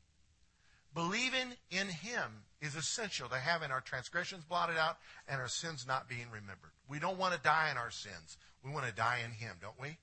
Believing 0.94 1.52
in 1.70 1.88
him 1.88 2.44
is 2.60 2.74
essential 2.74 3.28
to 3.28 3.36
having 3.36 3.70
our 3.70 3.80
transgressions 3.80 4.44
blotted 4.44 4.78
out 4.78 4.98
and 5.28 5.40
our 5.40 5.48
sins 5.48 5.86
not 5.86 6.08
being 6.08 6.26
remembered. 6.32 6.70
We 6.88 6.98
don't 6.98 7.18
want 7.18 7.34
to 7.34 7.40
die 7.40 7.68
in 7.70 7.76
our 7.76 7.90
sins. 7.90 8.38
We 8.64 8.72
want 8.72 8.86
to 8.86 8.92
die 8.92 9.20
in 9.24 9.32
him, 9.32 9.56
don't 9.60 9.80
we? 9.80 9.98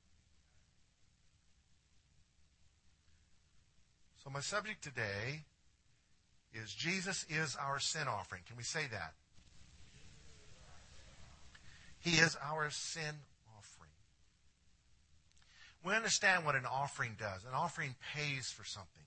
So, 4.23 4.29
my 4.29 4.39
subject 4.39 4.83
today 4.83 5.43
is 6.53 6.73
Jesus 6.73 7.25
is 7.29 7.55
our 7.55 7.79
sin 7.79 8.07
offering. 8.07 8.43
Can 8.47 8.57
we 8.57 8.63
say 8.63 8.87
that? 8.91 9.13
He 12.05 12.17
is 12.17 12.37
our 12.39 12.69
sin 12.69 13.15
offering. 13.57 13.89
We 15.83 15.95
understand 15.95 16.45
what 16.45 16.53
an 16.53 16.67
offering 16.71 17.15
does. 17.19 17.43
An 17.45 17.55
offering 17.55 17.95
pays 18.13 18.51
for 18.51 18.63
something. 18.63 19.03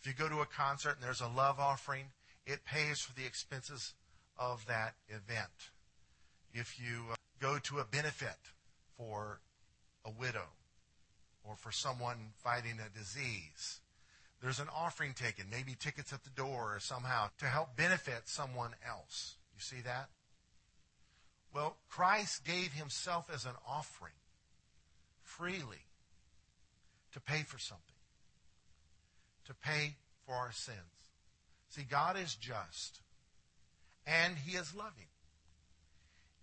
If 0.00 0.06
you 0.06 0.14
go 0.14 0.26
to 0.26 0.40
a 0.40 0.46
concert 0.46 0.92
and 0.94 1.02
there's 1.02 1.20
a 1.20 1.28
love 1.28 1.60
offering, 1.60 2.06
it 2.46 2.64
pays 2.64 3.00
for 3.00 3.14
the 3.14 3.26
expenses 3.26 3.92
of 4.38 4.64
that 4.64 4.94
event. 5.10 5.68
If 6.54 6.80
you 6.80 7.04
uh, 7.12 7.16
go 7.38 7.58
to 7.64 7.80
a 7.80 7.84
benefit 7.84 8.48
for 8.96 9.40
a 10.06 10.10
widow 10.10 10.48
or 11.44 11.54
for 11.54 11.70
someone 11.70 12.32
fighting 12.42 12.78
a 12.80 12.98
disease, 12.98 13.80
there's 14.42 14.58
an 14.58 14.68
offering 14.74 15.12
taken, 15.12 15.44
maybe 15.50 15.76
tickets 15.78 16.14
at 16.14 16.24
the 16.24 16.30
door 16.30 16.76
or 16.76 16.80
somehow 16.80 17.28
to 17.40 17.44
help 17.44 17.76
benefit 17.76 18.22
someone 18.24 18.70
else. 18.88 19.36
You 19.54 19.60
see 19.60 19.82
that? 19.84 20.08
Well, 21.52 21.76
Christ 21.88 22.44
gave 22.44 22.72
himself 22.72 23.30
as 23.32 23.44
an 23.44 23.54
offering 23.66 24.12
freely 25.22 25.84
to 27.12 27.20
pay 27.20 27.42
for 27.42 27.58
something, 27.58 27.84
to 29.46 29.54
pay 29.54 29.94
for 30.26 30.34
our 30.34 30.52
sins. 30.52 30.78
See, 31.70 31.82
God 31.82 32.16
is 32.18 32.34
just 32.34 33.00
and 34.06 34.36
he 34.38 34.56
is 34.56 34.74
loving. 34.74 35.06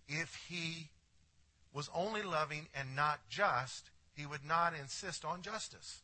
If 0.08 0.46
he 0.48 0.88
was 1.72 1.90
only 1.94 2.22
loving 2.22 2.66
and 2.74 2.96
not 2.96 3.20
just, 3.28 3.90
he 4.14 4.26
would 4.26 4.44
not 4.46 4.72
insist 4.74 5.24
on 5.24 5.42
justice. 5.42 6.00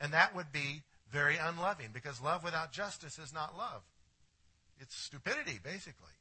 And 0.00 0.12
that 0.12 0.34
would 0.34 0.52
be 0.52 0.82
very 1.10 1.36
unloving 1.36 1.88
because 1.92 2.20
love 2.20 2.44
without 2.44 2.72
justice 2.72 3.18
is 3.18 3.32
not 3.32 3.56
love. 3.56 3.82
It's 4.80 4.96
stupidity, 4.96 5.58
basically. 5.62 6.12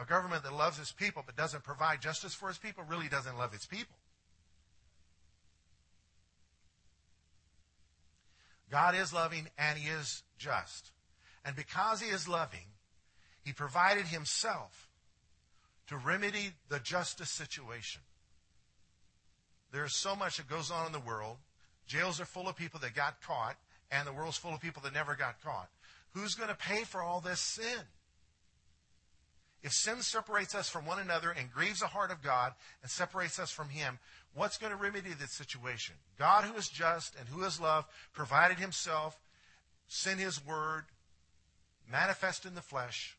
A 0.00 0.04
government 0.06 0.42
that 0.44 0.54
loves 0.54 0.78
its 0.78 0.92
people 0.92 1.22
but 1.24 1.36
doesn't 1.36 1.62
provide 1.62 2.00
justice 2.00 2.32
for 2.32 2.48
its 2.48 2.58
people 2.58 2.84
really 2.88 3.08
doesn't 3.08 3.36
love 3.36 3.52
its 3.52 3.66
people. 3.66 3.96
God 8.70 8.94
is 8.94 9.12
loving 9.12 9.48
and 9.58 9.78
He 9.78 9.90
is 9.90 10.22
just. 10.38 10.92
And 11.44 11.54
because 11.54 12.00
He 12.00 12.08
is 12.08 12.26
loving, 12.26 12.66
He 13.44 13.52
provided 13.52 14.06
Himself 14.06 14.88
to 15.88 15.96
remedy 15.96 16.52
the 16.68 16.78
justice 16.78 17.30
situation. 17.30 18.00
There's 19.72 19.96
so 19.96 20.16
much 20.16 20.38
that 20.38 20.48
goes 20.48 20.70
on 20.70 20.86
in 20.86 20.92
the 20.92 21.00
world 21.00 21.36
Jails 21.90 22.20
are 22.20 22.24
full 22.24 22.48
of 22.48 22.54
people 22.54 22.78
that 22.80 22.94
got 22.94 23.20
caught, 23.20 23.56
and 23.90 24.06
the 24.06 24.12
world's 24.12 24.36
full 24.36 24.54
of 24.54 24.60
people 24.60 24.80
that 24.82 24.94
never 24.94 25.16
got 25.16 25.42
caught. 25.42 25.68
Who's 26.12 26.36
going 26.36 26.48
to 26.48 26.54
pay 26.54 26.84
for 26.84 27.02
all 27.02 27.20
this 27.20 27.40
sin? 27.40 27.80
If 29.62 29.72
sin 29.72 30.00
separates 30.00 30.54
us 30.54 30.68
from 30.68 30.86
one 30.86 30.98
another 30.98 31.30
and 31.30 31.52
grieves 31.52 31.80
the 31.80 31.86
heart 31.86 32.10
of 32.10 32.22
God 32.22 32.54
and 32.82 32.90
separates 32.90 33.38
us 33.38 33.50
from 33.50 33.68
Him, 33.68 33.98
what's 34.34 34.56
going 34.56 34.72
to 34.72 34.78
remedy 34.78 35.10
this 35.12 35.32
situation? 35.32 35.96
God, 36.18 36.44
who 36.44 36.56
is 36.56 36.68
just 36.68 37.14
and 37.18 37.28
who 37.28 37.44
is 37.44 37.60
love, 37.60 37.84
provided 38.12 38.58
Himself, 38.58 39.18
sent 39.86 40.18
His 40.18 40.44
word, 40.44 40.84
manifest 41.90 42.46
in 42.46 42.54
the 42.54 42.62
flesh, 42.62 43.18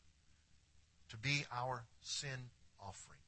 to 1.10 1.16
be 1.16 1.44
our 1.54 1.84
sin 2.00 2.50
offering. 2.80 3.18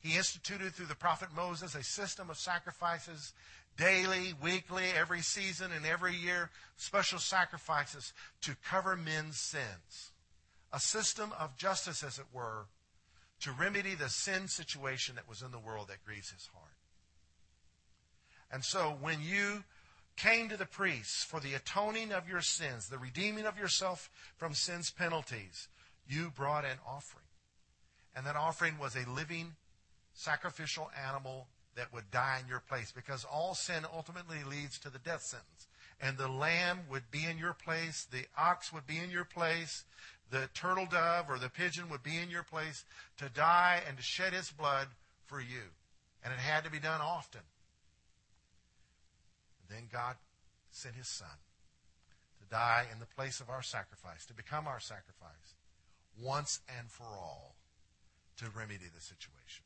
He 0.00 0.16
instituted 0.16 0.74
through 0.74 0.86
the 0.86 0.94
prophet 0.94 1.28
Moses 1.36 1.74
a 1.74 1.82
system 1.82 2.30
of 2.30 2.38
sacrifices 2.38 3.34
daily, 3.76 4.34
weekly, 4.42 4.86
every 4.96 5.20
season, 5.20 5.70
and 5.72 5.86
every 5.86 6.14
year, 6.14 6.50
special 6.76 7.18
sacrifices 7.18 8.12
to 8.42 8.56
cover 8.68 8.96
men's 8.96 9.38
sins. 9.38 10.10
A 10.72 10.80
system 10.80 11.32
of 11.38 11.56
justice, 11.56 12.02
as 12.02 12.18
it 12.18 12.26
were, 12.32 12.66
to 13.40 13.52
remedy 13.52 13.94
the 13.94 14.08
sin 14.08 14.48
situation 14.48 15.14
that 15.16 15.28
was 15.28 15.42
in 15.42 15.50
the 15.50 15.58
world 15.58 15.88
that 15.88 16.04
grieves 16.04 16.30
his 16.30 16.48
heart. 16.54 16.74
And 18.52 18.64
so 18.64 18.96
when 19.00 19.20
you 19.22 19.64
came 20.16 20.48
to 20.48 20.56
the 20.56 20.66
priests 20.66 21.24
for 21.24 21.40
the 21.40 21.54
atoning 21.54 22.12
of 22.12 22.28
your 22.28 22.42
sins, 22.42 22.88
the 22.88 22.98
redeeming 22.98 23.46
of 23.46 23.58
yourself 23.58 24.10
from 24.36 24.54
sin's 24.54 24.90
penalties, 24.90 25.68
you 26.08 26.30
brought 26.30 26.64
an 26.64 26.78
offering. 26.86 27.24
And 28.14 28.26
that 28.26 28.36
offering 28.36 28.78
was 28.78 28.96
a 28.96 29.08
living 29.08 29.54
sacrificial 30.12 30.90
animal 31.08 31.46
that 31.76 31.92
would 31.94 32.10
die 32.10 32.40
in 32.42 32.48
your 32.48 32.60
place 32.60 32.92
because 32.92 33.24
all 33.24 33.54
sin 33.54 33.86
ultimately 33.94 34.42
leads 34.44 34.78
to 34.80 34.90
the 34.90 34.98
death 34.98 35.22
sentence. 35.22 35.68
And 36.00 36.18
the 36.18 36.28
lamb 36.28 36.80
would 36.90 37.10
be 37.10 37.24
in 37.24 37.38
your 37.38 37.52
place, 37.52 38.06
the 38.10 38.26
ox 38.36 38.72
would 38.72 38.86
be 38.86 38.98
in 38.98 39.10
your 39.10 39.24
place, 39.24 39.84
the 40.30 40.48
turtle 40.54 40.86
dove 40.86 41.26
or 41.28 41.38
the 41.38 41.48
pigeon 41.48 41.88
would 41.90 42.02
be 42.02 42.16
in 42.16 42.30
your 42.30 42.42
place 42.42 42.84
to 43.18 43.28
die 43.28 43.82
and 43.86 43.96
to 43.96 44.02
shed 44.02 44.32
its 44.32 44.50
blood 44.50 44.88
for 45.26 45.40
you. 45.40 45.74
And 46.22 46.32
it 46.32 46.38
had 46.38 46.64
to 46.64 46.70
be 46.70 46.78
done 46.78 47.00
often. 47.00 47.40
Then 49.68 49.88
God 49.92 50.16
sent 50.70 50.94
his 50.94 51.08
son 51.08 51.28
to 52.40 52.48
die 52.50 52.86
in 52.92 53.00
the 53.00 53.06
place 53.06 53.40
of 53.40 53.48
our 53.48 53.62
sacrifice, 53.62 54.26
to 54.26 54.34
become 54.34 54.66
our 54.66 54.80
sacrifice 54.80 55.54
once 56.20 56.60
and 56.78 56.90
for 56.90 57.06
all 57.06 57.54
to 58.36 58.46
remedy 58.56 58.86
the 58.94 59.00
situation. 59.00 59.64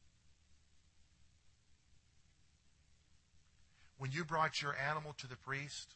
when 4.05 4.13
you 4.13 4.23
brought 4.23 4.61
your 4.61 4.77
animal 4.77 5.15
to 5.19 5.27
the 5.27 5.37
priest, 5.37 5.95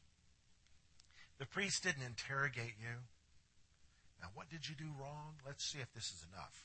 the 1.39 1.45
priest 1.47 1.83
didn't 1.83 2.03
interrogate 2.03 2.75
you. 2.81 3.05
Now, 4.21 4.29
what 4.35 4.51
did 4.51 4.69
you 4.69 4.75
do 4.75 4.91
wrong? 5.01 5.35
Let's 5.47 5.65
see 5.65 5.79
if 5.81 5.93
this 5.95 6.11
is 6.11 6.27
enough. 6.33 6.65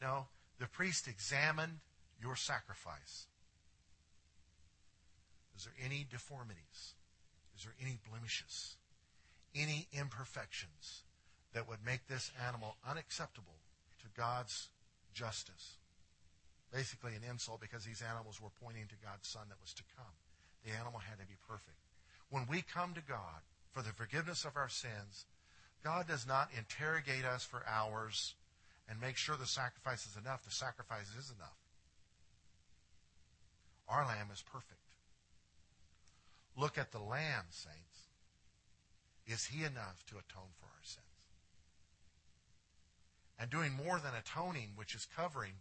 No, 0.00 0.26
the 0.58 0.66
priest 0.66 1.08
examined 1.08 1.80
your 2.22 2.36
sacrifice. 2.36 3.26
Is 5.56 5.64
there 5.64 5.74
any 5.84 6.06
deformities? 6.08 6.94
Is 7.56 7.64
there 7.64 7.74
any 7.82 7.98
blemishes? 8.08 8.76
Any 9.54 9.88
imperfections 9.92 11.02
that 11.52 11.68
would 11.68 11.84
make 11.84 12.06
this 12.06 12.30
animal 12.46 12.76
unacceptable 12.88 13.58
to 14.00 14.06
God's 14.16 14.68
justice? 15.12 15.76
Basically, 16.72 17.12
an 17.14 17.22
insult 17.28 17.60
because 17.60 17.84
these 17.84 18.02
animals 18.02 18.40
were 18.40 18.54
pointing 18.62 18.86
to 18.86 18.94
God's 19.04 19.26
Son 19.26 19.42
that 19.48 19.60
was 19.60 19.72
to 19.74 19.82
come. 19.96 20.14
The 20.64 20.72
animal 20.72 21.00
had 21.00 21.18
to 21.18 21.26
be 21.26 21.36
perfect. 21.48 21.78
When 22.30 22.46
we 22.48 22.62
come 22.62 22.94
to 22.94 23.00
God 23.00 23.42
for 23.72 23.82
the 23.82 23.96
forgiveness 23.96 24.44
of 24.44 24.56
our 24.56 24.68
sins, 24.68 25.24
God 25.84 26.08
does 26.08 26.26
not 26.26 26.50
interrogate 26.56 27.24
us 27.24 27.44
for 27.44 27.62
hours 27.66 28.34
and 28.88 29.00
make 29.00 29.16
sure 29.16 29.36
the 29.36 29.46
sacrifice 29.46 30.06
is 30.06 30.16
enough, 30.16 30.44
the 30.44 30.50
sacrifice 30.50 31.08
is 31.18 31.32
enough. 31.36 31.56
Our 33.88 34.06
lamb 34.06 34.28
is 34.32 34.42
perfect. 34.42 34.80
Look 36.56 36.76
at 36.76 36.92
the 36.92 36.98
lamb, 36.98 37.44
saints. 37.50 38.08
Is 39.26 39.46
he 39.46 39.64
enough 39.64 40.04
to 40.08 40.16
atone 40.16 40.52
for 40.58 40.66
our 40.66 40.82
sins? 40.82 41.04
And 43.38 43.50
doing 43.50 43.72
more 43.72 44.00
than 44.00 44.12
atoning, 44.14 44.72
which 44.74 44.94
is 44.94 45.06
covering, 45.16 45.52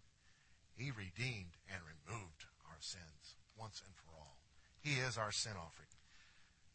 he 0.76 0.90
redeemed 0.92 1.58
and 1.72 1.82
removed 1.84 2.46
our 2.70 2.80
sins 2.80 3.36
once 3.60 3.82
and 3.86 3.94
for 3.96 4.18
all. 4.18 4.38
He 4.82 5.00
is 5.00 5.18
our 5.18 5.32
sin 5.32 5.54
offering. 5.54 5.88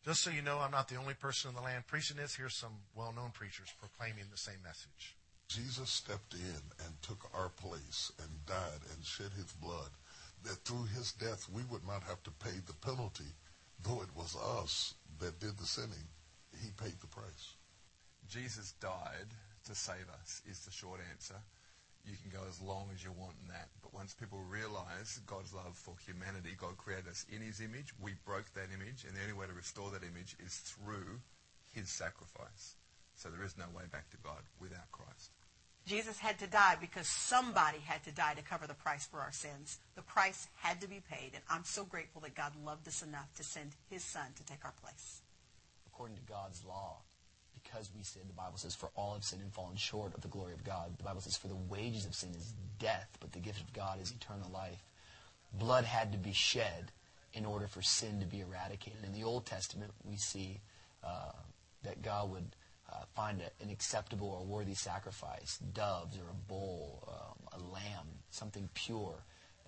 Just 0.04 0.22
so 0.22 0.30
you 0.30 0.42
know, 0.42 0.58
I'm 0.58 0.72
not 0.72 0.88
the 0.88 0.96
only 0.96 1.14
person 1.14 1.50
in 1.50 1.54
the 1.54 1.62
land 1.62 1.86
preaching 1.86 2.16
this. 2.16 2.34
Here's 2.34 2.54
some 2.54 2.72
well 2.96 3.12
known 3.14 3.30
preachers 3.30 3.72
proclaiming 3.78 4.24
the 4.30 4.38
same 4.38 4.60
message. 4.64 5.14
Jesus 5.48 5.90
stepped 5.90 6.34
in 6.34 6.62
and 6.84 7.02
took 7.02 7.30
our 7.34 7.50
place 7.50 8.10
and 8.18 8.46
died 8.46 8.82
and 8.94 9.04
shed 9.04 9.30
his 9.36 9.52
blood, 9.52 9.90
that 10.44 10.64
through 10.64 10.86
his 10.86 11.12
death 11.12 11.46
we 11.54 11.62
would 11.70 11.86
not 11.86 12.02
have 12.02 12.22
to 12.24 12.30
pay 12.42 12.56
the 12.66 12.74
penalty, 12.86 13.30
though 13.84 14.02
it 14.02 14.16
was 14.16 14.36
us 14.58 14.94
that 15.20 15.38
did 15.38 15.56
the 15.58 15.66
sinning. 15.66 16.08
He 16.60 16.70
paid 16.82 16.98
the 17.00 17.06
price. 17.06 17.54
Jesus 18.28 18.72
died 18.80 19.30
to 19.66 19.74
save 19.74 20.08
us, 20.20 20.42
is 20.50 20.60
the 20.64 20.72
short 20.72 21.00
answer 21.12 21.36
you 22.04 22.16
can 22.18 22.30
go 22.30 22.44
as 22.48 22.60
long 22.60 22.90
as 22.94 23.04
you 23.04 23.12
want 23.12 23.34
in 23.42 23.48
that. 23.48 23.68
But 23.82 23.94
once 23.94 24.14
people 24.14 24.40
realize 24.42 25.20
God's 25.26 25.54
love 25.54 25.76
for 25.76 25.94
humanity, 26.04 26.54
God 26.58 26.76
created 26.76 27.08
us 27.08 27.24
in 27.30 27.40
his 27.42 27.60
image, 27.60 27.94
we 28.00 28.14
broke 28.26 28.52
that 28.54 28.74
image, 28.74 29.04
and 29.06 29.16
the 29.16 29.22
only 29.22 29.34
way 29.34 29.46
to 29.46 29.54
restore 29.54 29.90
that 29.90 30.02
image 30.02 30.36
is 30.44 30.56
through 30.66 31.20
his 31.72 31.88
sacrifice. 31.88 32.76
So 33.14 33.28
there 33.30 33.44
is 33.44 33.56
no 33.56 33.66
way 33.74 33.84
back 33.90 34.10
to 34.10 34.16
God 34.18 34.42
without 34.60 34.90
Christ. 34.90 35.30
Jesus 35.86 36.18
had 36.18 36.38
to 36.38 36.46
die 36.46 36.76
because 36.80 37.08
somebody 37.08 37.78
had 37.84 38.04
to 38.04 38.12
die 38.12 38.34
to 38.34 38.42
cover 38.42 38.66
the 38.66 38.74
price 38.74 39.06
for 39.06 39.20
our 39.20 39.32
sins. 39.32 39.78
The 39.96 40.02
price 40.02 40.46
had 40.56 40.80
to 40.80 40.88
be 40.88 41.02
paid, 41.10 41.32
and 41.34 41.42
I'm 41.50 41.64
so 41.64 41.84
grateful 41.84 42.20
that 42.22 42.34
God 42.34 42.52
loved 42.64 42.86
us 42.86 43.02
enough 43.02 43.32
to 43.34 43.42
send 43.42 43.72
his 43.90 44.04
son 44.04 44.26
to 44.36 44.44
take 44.44 44.64
our 44.64 44.74
place. 44.80 45.22
According 45.86 46.16
to 46.16 46.22
God's 46.22 46.64
law, 46.64 46.98
because 47.72 47.90
we 47.96 48.02
sin, 48.02 48.22
the 48.26 48.34
Bible 48.34 48.56
says, 48.56 48.74
for 48.74 48.90
all 48.94 49.14
have 49.14 49.24
sinned 49.24 49.42
and 49.42 49.52
fallen 49.52 49.76
short 49.76 50.14
of 50.14 50.20
the 50.20 50.28
glory 50.28 50.52
of 50.52 50.64
God. 50.64 50.92
The 50.98 51.04
Bible 51.04 51.20
says, 51.20 51.36
for 51.36 51.48
the 51.48 51.56
wages 51.56 52.04
of 52.04 52.14
sin 52.14 52.30
is 52.36 52.54
death, 52.78 53.08
but 53.20 53.32
the 53.32 53.38
gift 53.38 53.60
of 53.60 53.72
God 53.72 54.00
is 54.00 54.10
eternal 54.12 54.50
life. 54.52 54.82
Blood 55.54 55.84
had 55.84 56.12
to 56.12 56.18
be 56.18 56.32
shed 56.32 56.92
in 57.32 57.44
order 57.46 57.66
for 57.66 57.80
sin 57.82 58.20
to 58.20 58.26
be 58.26 58.40
eradicated. 58.40 59.04
In 59.04 59.12
the 59.12 59.24
Old 59.24 59.46
Testament, 59.46 59.92
we 60.04 60.16
see 60.16 60.60
uh, 61.02 61.32
that 61.82 62.02
God 62.02 62.30
would 62.30 62.56
uh, 62.92 63.04
find 63.14 63.40
a, 63.40 63.64
an 63.64 63.70
acceptable 63.70 64.28
or 64.28 64.44
worthy 64.44 64.74
sacrifice, 64.74 65.58
doves 65.72 66.16
or 66.18 66.30
a 66.30 66.48
bull, 66.48 67.08
um, 67.08 67.60
a 67.60 67.72
lamb, 67.72 68.06
something 68.30 68.68
pure. 68.74 69.24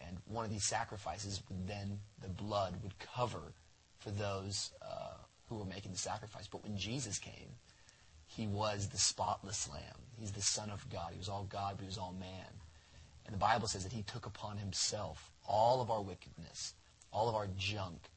And 0.06 0.18
one 0.26 0.44
of 0.44 0.50
these 0.50 0.66
sacrifices 0.66 1.42
then, 1.66 2.00
the 2.20 2.28
blood 2.28 2.74
would 2.82 2.94
cover 2.98 3.54
for 3.98 4.10
those 4.10 4.72
uh, 4.82 5.14
who 5.48 5.56
were 5.56 5.64
making 5.64 5.92
the 5.92 5.98
sacrifice. 5.98 6.46
But 6.46 6.62
when 6.62 6.76
Jesus 6.76 7.18
came, 7.18 7.48
he 8.34 8.46
was 8.46 8.88
the 8.88 8.98
spotless 8.98 9.68
lamb. 9.70 9.80
He's 10.18 10.32
the 10.32 10.42
Son 10.42 10.70
of 10.70 10.88
God. 10.90 11.12
He 11.12 11.18
was 11.18 11.28
all 11.28 11.44
God, 11.44 11.74
but 11.76 11.82
he 11.82 11.88
was 11.88 11.98
all 11.98 12.14
man. 12.18 12.60
And 13.26 13.34
the 13.34 13.38
Bible 13.38 13.68
says 13.68 13.84
that 13.84 13.92
he 13.92 14.02
took 14.02 14.26
upon 14.26 14.58
himself 14.58 15.30
all 15.46 15.80
of 15.80 15.90
our 15.90 16.02
wickedness, 16.02 16.74
all 17.12 17.28
of 17.28 17.34
our 17.34 17.48
junk, 17.56 18.10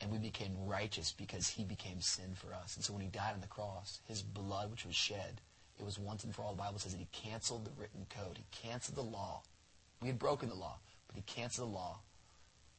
and 0.00 0.10
we 0.10 0.18
became 0.18 0.66
righteous 0.66 1.12
because 1.12 1.48
he 1.48 1.64
became 1.64 2.00
sin 2.00 2.34
for 2.34 2.52
us. 2.52 2.74
And 2.74 2.84
so 2.84 2.92
when 2.92 3.02
he 3.02 3.08
died 3.08 3.34
on 3.34 3.40
the 3.40 3.46
cross, 3.46 4.00
his 4.04 4.22
blood, 4.22 4.70
which 4.70 4.84
was 4.84 4.96
shed, 4.96 5.40
it 5.78 5.84
was 5.84 5.98
once 5.98 6.24
and 6.24 6.34
for 6.34 6.42
all. 6.42 6.52
The 6.52 6.62
Bible 6.62 6.80
says 6.80 6.92
that 6.92 6.98
he 6.98 7.08
canceled 7.12 7.64
the 7.64 7.80
written 7.80 8.06
code. 8.10 8.38
He 8.38 8.44
canceled 8.50 8.96
the 8.96 9.02
law. 9.02 9.42
We 10.00 10.08
had 10.08 10.18
broken 10.18 10.48
the 10.48 10.54
law, 10.56 10.78
but 11.06 11.16
he 11.16 11.22
canceled 11.22 11.68
the 11.68 11.74
law 11.74 12.00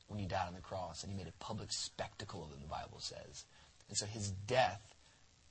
when 0.07 0.19
he 0.19 0.25
died 0.25 0.47
on 0.47 0.53
the 0.53 0.59
cross, 0.59 1.01
and 1.01 1.11
he 1.11 1.17
made 1.17 1.27
a 1.27 1.43
public 1.43 1.71
spectacle 1.71 2.43
of 2.43 2.51
it, 2.51 2.61
the 2.61 2.67
Bible 2.67 2.99
says. 2.99 3.45
And 3.87 3.97
so 3.97 4.05
his 4.05 4.31
death 4.31 4.92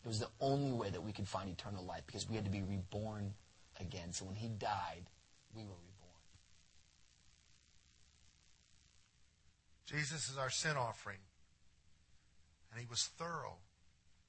it 0.05 0.09
was 0.09 0.19
the 0.19 0.29
only 0.41 0.73
way 0.73 0.91
that 0.91 1.03
we 1.03 1.13
could 1.13 1.29
find 1.29 1.49
eternal 1.49 1.85
life 1.85 2.03
because 2.07 2.29
we 2.29 2.35
had 2.35 2.45
to 2.45 2.51
be 2.51 2.63
reborn 2.63 3.35
again. 3.81 4.13
So 4.13 4.25
when 4.25 4.35
he 4.35 4.49
died, 4.49 5.05
we 5.55 5.63
were 5.63 5.69
reborn. 5.69 6.23
Jesus 9.87 10.29
is 10.29 10.37
our 10.37 10.51
sin 10.51 10.77
offering. 10.77 11.19
And 12.73 12.81
he 12.81 12.87
was 12.89 13.11
thorough 13.17 13.59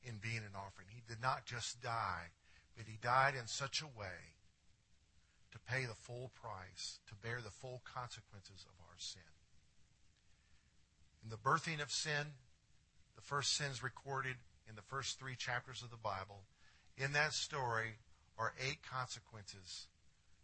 in 0.04 0.18
being 0.22 0.38
an 0.38 0.56
offering. 0.56 0.88
He 0.90 1.02
did 1.08 1.22
not 1.22 1.46
just 1.46 1.82
die, 1.82 2.32
but 2.78 2.86
he 2.88 2.98
died 3.02 3.34
in 3.40 3.48
such 3.48 3.82
a 3.82 3.86
way 3.86 4.36
to 5.52 5.60
pay 5.60 5.86
the 5.86 5.96
full 5.96 6.32
price, 6.40 7.00
to 7.08 7.16
bear 7.16 7.40
the 7.44 7.52
full 7.52 7.82
consequences 7.86 8.66
of 8.68 8.74
our 8.82 8.98
sin. 8.98 9.22
In 11.24 11.30
the 11.30 11.38
birthing 11.38 11.82
of 11.82 11.92
sin, 11.92 12.34
the 13.16 13.22
first 13.22 13.56
sins 13.56 13.82
recorded 13.82 14.36
in 14.68 14.76
the 14.76 14.82
first 14.82 15.20
three 15.20 15.36
chapters 15.36 15.82
of 15.82 15.92
the 15.92 15.98
Bible. 15.98 16.44
In 16.98 17.14
that 17.14 17.34
story 17.34 17.98
are 18.38 18.54
eight 18.60 18.80
consequences 18.84 19.88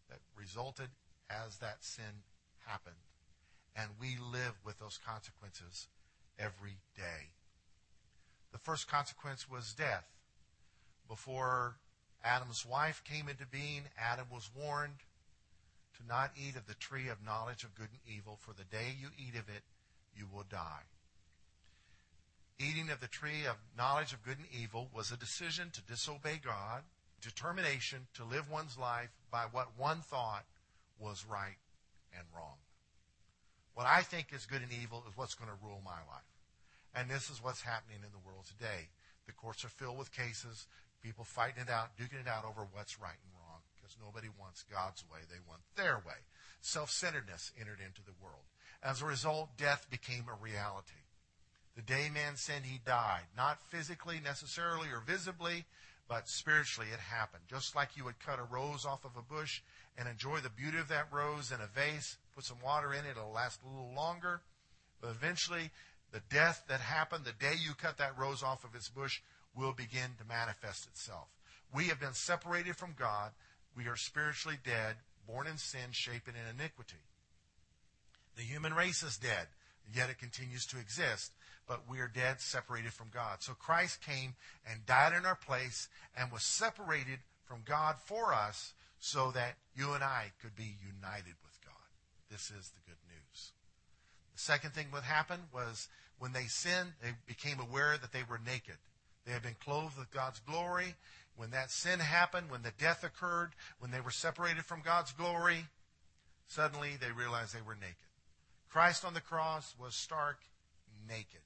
that 0.10 0.19
resulted 0.36 0.89
as 1.29 1.58
that 1.58 1.84
sin 1.84 2.23
happened. 2.65 2.95
And 3.75 3.89
we 3.99 4.17
live 4.19 4.53
with 4.65 4.79
those 4.79 4.99
consequences 5.05 5.88
every 6.38 6.77
day. 6.95 7.32
The 8.51 8.58
first 8.58 8.88
consequence 8.88 9.49
was 9.49 9.73
death. 9.73 10.08
Before 11.08 11.75
Adam's 12.23 12.65
wife 12.65 13.03
came 13.03 13.29
into 13.29 13.45
being, 13.45 13.84
Adam 13.97 14.25
was 14.32 14.49
warned 14.55 15.05
to 15.97 16.08
not 16.08 16.32
eat 16.36 16.55
of 16.55 16.67
the 16.67 16.73
tree 16.73 17.08
of 17.10 17.23
knowledge 17.23 17.63
of 17.63 17.75
good 17.75 17.89
and 17.91 18.15
evil, 18.15 18.38
for 18.39 18.53
the 18.53 18.63
day 18.63 18.95
you 18.99 19.10
eat 19.17 19.36
of 19.36 19.49
it, 19.49 19.63
you 20.15 20.25
will 20.32 20.45
die. 20.49 20.84
Eating 22.60 22.89
of 22.89 23.00
the 23.00 23.08
tree 23.08 23.45
of 23.48 23.56
knowledge 23.78 24.12
of 24.12 24.24
good 24.24 24.38
and 24.38 24.48
evil 24.52 24.89
was 24.93 25.12
a 25.12 25.17
decision 25.17 25.69
to 25.72 25.82
disobey 25.82 26.41
God, 26.43 26.84
determination 27.22 28.08
to 28.15 28.26
live 28.26 28.52
one's 28.52 28.78
life 28.78 29.10
by 29.32 29.45
what 29.52 29.78
one 29.78 30.02
thought 30.02 30.43
was 31.00 31.26
right 31.26 31.56
and 32.17 32.28
wrong. 32.36 32.58
What 33.76 33.88
I 33.88 34.02
think 34.02 34.34
is 34.34 34.45
good 34.45 34.62
and 34.62 34.74
evil 34.84 35.06
is 35.08 35.15
what's 35.15 35.36
going 35.36 35.50
to 35.50 35.65
rule 35.65 35.80
my 35.86 36.04
life. 36.12 36.28
And 36.93 37.10
this 37.10 37.30
is 37.30 37.41
what's 37.41 37.62
happening 37.62 38.04
in 38.04 38.12
the 38.12 38.28
world 38.28 38.43
today. 38.45 38.91
The 39.26 39.32
courts 39.32 39.63
are 39.63 39.69
filled 39.69 39.98
with 39.98 40.12
cases, 40.12 40.67
people 41.02 41.24
fighting 41.24 41.63
it 41.63 41.69
out, 41.69 41.95
duking 41.95 42.19
it 42.19 42.28
out 42.28 42.43
over 42.43 42.67
what's 42.74 43.00
right 43.00 43.15
and 43.24 43.34
wrong, 43.39 43.62
because 43.78 43.95
nobody 44.04 44.28
wants 44.38 44.65
God's 44.67 45.06
way. 45.08 45.19
They 45.30 45.39
want 45.48 45.62
their 45.78 46.04
way. 46.06 46.19
Self 46.60 46.91
centeredness 46.91 47.54
entered 47.58 47.80
into 47.80 48.04
the 48.04 48.17
world. 48.22 48.43
As 48.84 49.02
a 49.02 49.06
result, 49.06 49.56
death 49.56 49.88
became 49.89 50.26
a 50.28 50.43
reality. 50.43 51.08
The 51.75 51.82
day 51.82 52.10
man 52.13 52.36
sinned, 52.36 52.65
he 52.65 52.79
died. 52.86 53.23
Not 53.38 53.62
physically 53.69 54.19
necessarily 54.23 54.89
or 54.89 55.01
visibly, 55.05 55.65
but 56.08 56.27
spiritually 56.27 56.89
it 56.91 56.99
happened. 56.99 57.43
Just 57.49 57.75
like 57.75 57.95
you 57.95 58.03
would 58.03 58.19
cut 58.19 58.39
a 58.39 58.43
rose 58.43 58.86
off 58.86 59.05
of 59.05 59.15
a 59.15 59.21
bush 59.21 59.62
and 59.97 60.08
enjoy 60.08 60.39
the 60.39 60.49
beauty 60.49 60.77
of 60.77 60.88
that 60.89 61.08
rose 61.12 61.51
in 61.51 61.62
a 61.62 61.67
vase, 61.67 62.17
put 62.36 62.45
some 62.45 62.60
water 62.63 62.93
in 62.93 63.05
it, 63.05 63.12
it'll 63.12 63.32
last 63.32 63.60
a 63.63 63.69
little 63.69 63.93
longer. 63.95 64.41
But 65.01 65.12
eventually, 65.12 65.71
the 66.12 66.21
death 66.29 66.63
that 66.67 66.82
happened 66.82 67.25
the 67.25 67.32
day 67.32 67.53
you 67.58 67.73
cut 67.75 67.97
that 67.97 68.17
rose 68.17 68.43
off 68.43 68.63
of 68.63 68.75
its 68.75 68.89
bush 68.89 69.21
will 69.55 69.73
begin 69.73 70.12
to 70.17 70.25
manifest 70.27 70.88
itself. 70.88 71.27
We 71.73 71.86
have 71.86 71.99
been 71.99 72.13
separated 72.13 72.75
from 72.75 72.95
God. 72.97 73.32
We 73.75 73.88
are 73.88 73.95
spiritually 73.95 74.58
dead, 74.65 74.95
born 75.27 75.47
in 75.47 75.58
sin, 75.58 75.91
shapen 75.91 76.34
in 76.34 76.60
iniquity. 76.60 77.03
The 78.36 78.41
human 78.41 78.73
race 78.73 79.03
is 79.03 79.17
dead, 79.17 79.47
yet 79.93 80.10
it 80.10 80.17
continues 80.17 80.65
to 80.67 80.79
exist 80.79 81.34
but 81.69 81.88
we 81.88 81.99
are 81.99 82.08
dead, 82.08 82.41
separated 82.41 82.91
from 82.91 83.10
God. 83.13 83.38
So 83.43 83.53
Christ 83.53 84.01
came 84.01 84.34
and 84.69 84.88
died 84.88 85.13
in 85.13 85.23
our 85.23 85.36
place 85.36 85.88
and 86.17 86.32
was 86.32 86.41
separated 86.41 87.19
from 87.45 87.60
God 87.63 87.97
for 88.03 88.34
us 88.34 88.73
so 88.97 89.29
that 89.32 89.53
you 89.75 89.93
and 89.93 90.03
I 90.03 90.32
could 90.41 90.55
be 90.55 90.75
united 90.84 91.36
with 91.43 91.62
God. 91.63 91.75
This 92.32 92.49
is 92.49 92.71
the 92.71 92.82
good 92.88 92.97
news. 93.08 93.51
The 94.34 94.41
second 94.41 94.71
thing 94.71 94.88
that 94.93 95.03
happened 95.03 95.43
was 95.53 95.88
when 96.17 96.34
they 96.34 96.45
sinned, 96.45 96.93
they 97.03 97.12
became 97.27 97.60
aware 97.60 97.99
that 98.01 98.12
they 98.12 98.23
were 98.27 98.41
naked. 98.43 98.77
They 99.25 99.32
had 99.32 99.43
been 99.43 99.55
clothed 99.63 99.97
with 99.97 100.12
God's 100.12 100.39
glory. 100.39 100.95
When 101.36 101.51
that 101.51 101.69
sin 101.69 101.99
happened, 101.99 102.49
when 102.49 102.63
the 102.63 102.73
death 102.79 103.03
occurred, 103.03 103.51
when 103.77 103.91
they 103.91 104.01
were 104.01 104.10
separated 104.10 104.65
from 104.65 104.82
God's 104.82 105.12
glory, 105.12 105.67
suddenly 106.47 106.97
they 106.99 107.12
realized 107.12 107.53
they 107.53 107.62
were 107.62 107.75
naked. 107.75 107.95
Christ 108.71 109.05
on 109.05 109.13
the 109.13 109.21
cross 109.21 109.75
was 109.79 109.93
stark 109.93 110.39
naked. 111.08 111.41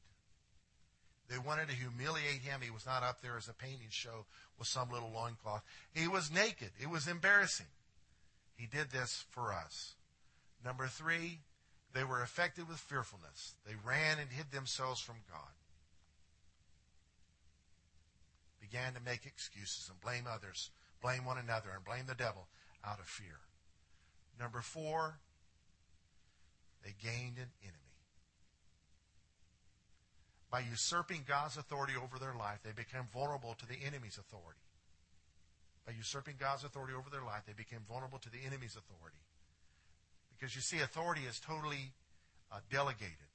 They 1.29 1.37
wanted 1.37 1.69
to 1.69 1.75
humiliate 1.75 2.41
him. 2.41 2.61
He 2.61 2.69
was 2.69 2.85
not 2.85 3.03
up 3.03 3.21
there 3.21 3.37
as 3.37 3.47
a 3.47 3.53
painting 3.53 3.89
show 3.89 4.25
with 4.59 4.67
some 4.67 4.91
little 4.91 5.11
loincloth. 5.11 5.63
He 5.93 6.07
was 6.07 6.31
naked. 6.31 6.71
It 6.79 6.89
was 6.89 7.07
embarrassing. 7.07 7.67
He 8.55 8.67
did 8.67 8.91
this 8.91 9.25
for 9.31 9.53
us. 9.53 9.93
Number 10.63 10.87
three, 10.87 11.39
they 11.93 12.03
were 12.03 12.21
affected 12.21 12.67
with 12.67 12.77
fearfulness. 12.77 13.55
They 13.65 13.75
ran 13.85 14.19
and 14.19 14.29
hid 14.31 14.51
themselves 14.51 14.99
from 14.99 15.15
God. 15.29 15.53
Began 18.61 18.93
to 18.93 19.01
make 19.01 19.25
excuses 19.25 19.89
and 19.89 19.99
blame 20.01 20.25
others, 20.27 20.71
blame 21.01 21.25
one 21.25 21.37
another, 21.37 21.69
and 21.75 21.83
blame 21.85 22.05
the 22.07 22.15
devil 22.15 22.47
out 22.85 22.99
of 22.99 23.05
fear. 23.05 23.39
Number 24.39 24.61
four, 24.61 25.19
they 26.83 26.93
gained 27.01 27.37
an 27.37 27.51
enemy. 27.61 27.82
By 30.53 30.61
usurping 30.69 31.25
God's 31.27 31.57
authority 31.57 31.93
over 31.97 32.19
their 32.19 32.35
life, 32.37 32.59
they 32.63 32.77
became 32.77 33.09
vulnerable 33.11 33.55
to 33.57 33.65
the 33.65 33.73
enemy's 33.83 34.19
authority. 34.19 34.61
By 35.83 35.93
usurping 35.93 36.35
God's 36.39 36.63
authority 36.63 36.93
over 36.93 37.09
their 37.09 37.25
life, 37.25 37.41
they 37.47 37.57
became 37.57 37.79
vulnerable 37.89 38.19
to 38.19 38.29
the 38.29 38.37
enemy's 38.45 38.77
authority. 38.77 39.17
Because 40.29 40.53
you 40.53 40.61
see, 40.61 40.77
authority 40.77 41.21
is 41.27 41.39
totally 41.39 41.93
uh, 42.51 42.59
delegated. 42.69 43.33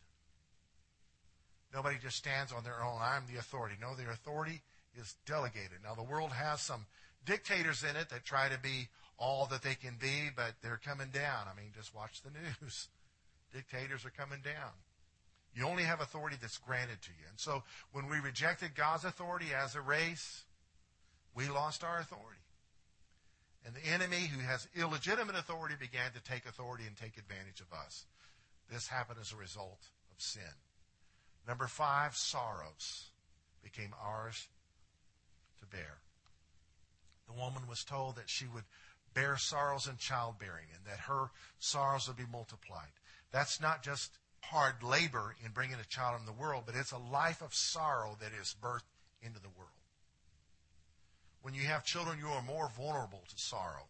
Nobody 1.75 1.97
just 2.01 2.17
stands 2.17 2.53
on 2.53 2.63
their 2.63 2.81
own. 2.81 3.03
I'm 3.03 3.27
the 3.27 3.41
authority. 3.41 3.75
No, 3.81 3.97
the 3.97 4.09
authority 4.13 4.63
is 4.95 5.17
delegated. 5.27 5.83
Now, 5.83 5.97
the 5.97 6.07
world 6.07 6.31
has 6.31 6.61
some 6.61 6.87
dictators 7.27 7.83
in 7.83 7.97
it 7.97 8.11
that 8.11 8.25
try 8.25 8.49
to 8.49 8.61
be 8.61 8.87
all 9.19 9.47
that 9.47 9.63
they 9.63 9.75
can 9.75 9.97
be, 10.01 10.31
but 10.37 10.55
they're 10.63 10.81
coming 10.85 11.11
down. 11.11 11.51
I 11.51 11.61
mean, 11.61 11.73
just 11.75 11.93
watch 11.97 12.23
the 12.23 12.31
news. 12.63 12.87
Dictators 13.53 14.05
are 14.05 14.15
coming 14.15 14.39
down. 14.39 14.71
You 15.55 15.67
only 15.67 15.83
have 15.83 16.01
authority 16.01 16.37
that's 16.41 16.59
granted 16.59 17.03
to 17.03 17.11
you. 17.11 17.27
And 17.29 17.39
so 17.39 17.63
when 17.93 18.09
we 18.09 18.19
rejected 18.21 18.75
God's 18.75 19.05
authority 19.05 19.47
as 19.55 19.75
a 19.75 19.81
race, 19.81 20.45
we 21.35 21.49
lost 21.49 21.83
our 21.85 21.99
authority. 21.99 22.41
And 23.67 23.75
the 23.75 23.87
enemy 23.93 24.29
who 24.33 24.41
has 24.41 24.69
illegitimate 24.77 25.37
authority 25.37 25.75
began 25.79 26.13
to 26.13 26.23
take 26.23 26.47
authority 26.47 26.85
and 26.87 26.97
take 26.97 27.19
advantage 27.19 27.61
of 27.61 27.73
us. 27.73 28.05
This 28.71 28.87
happened 28.87 29.19
as 29.21 29.33
a 29.33 29.37
result 29.37 29.81
of 30.15 30.21
sin. 30.23 30.43
Number 31.47 31.67
five, 31.67 32.15
sorrows 32.15 33.11
became 33.63 33.95
ours 34.03 34.49
to 35.61 35.67
bear. 35.67 35.99
The 37.27 37.39
woman 37.41 37.63
was 37.69 37.85
told 37.85 38.17
that 38.17 38.29
she 38.29 38.47
would 38.47 38.65
bear 39.15 39.37
sorrows 39.37 39.87
in 39.87 39.97
childbearing 39.97 40.67
and 40.75 40.85
that 40.87 41.01
her 41.01 41.31
sorrows 41.59 42.09
would 42.09 42.17
be 42.17 42.31
multiplied. 42.31 42.93
That's 43.33 43.61
not 43.61 43.83
just 43.83 44.13
hard 44.43 44.83
labor 44.83 45.35
in 45.45 45.53
bringing 45.53 45.77
a 45.81 45.89
child 45.89 46.21
in 46.21 46.27
the 46.27 46.33
world, 46.33 46.65
but 46.67 46.75
it's 46.75 46.93
a 46.93 46.99
life 46.99 47.43
of 47.43 47.55
sorrow 47.55 48.17
that 48.21 48.33
is 48.41 48.55
birthed 48.63 48.89
into 49.23 49.41
the 49.41 49.49
world. 49.57 49.71
When 51.43 51.55
you 51.55 51.63
have 51.63 51.85
children, 51.85 52.19
you 52.19 52.29
are 52.29 52.43
more 52.43 52.71
vulnerable 52.77 53.23
to 53.29 53.39
sorrow 53.39 53.87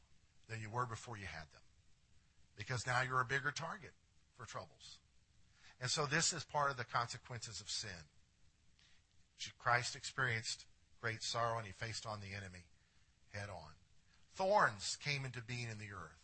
than 0.49 0.61
you 0.61 0.71
were 0.71 0.87
before 0.87 1.17
you 1.17 1.27
had 1.27 1.45
them 1.53 1.63
because 2.57 2.87
now 2.87 3.03
you're 3.03 3.21
a 3.21 3.25
bigger 3.25 3.51
target 3.51 3.93
for 4.37 4.47
troubles. 4.47 4.99
And 5.81 5.91
so 5.91 6.07
this 6.07 6.33
is 6.33 6.45
part 6.45 6.71
of 6.71 6.77
the 6.77 6.85
consequences 6.85 7.61
of 7.61 7.71
sin. 7.71 7.91
Christ 9.59 9.95
experienced 9.95 10.67
great 11.01 11.23
sorrow 11.23 11.59
and 11.59 11.67
he 11.67 11.73
faced 11.73 12.05
on 12.05 12.19
the 12.21 12.37
enemy 12.37 12.65
head 13.33 13.49
on. 13.49 13.73
Thorns 14.35 14.99
came 15.05 15.25
into 15.25 15.41
being 15.41 15.69
in 15.71 15.79
the 15.79 15.95
earth. 15.95 16.19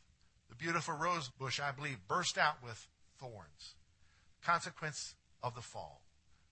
The 0.48 0.56
beautiful 0.56 0.94
rose 0.94 1.28
bush, 1.28 1.60
I 1.60 1.70
believe, 1.70 1.98
burst 2.08 2.38
out 2.38 2.62
with 2.62 2.88
thorns. 3.18 3.74
Consequence 4.44 5.14
of 5.42 5.54
the 5.54 5.62
fall, 5.62 6.02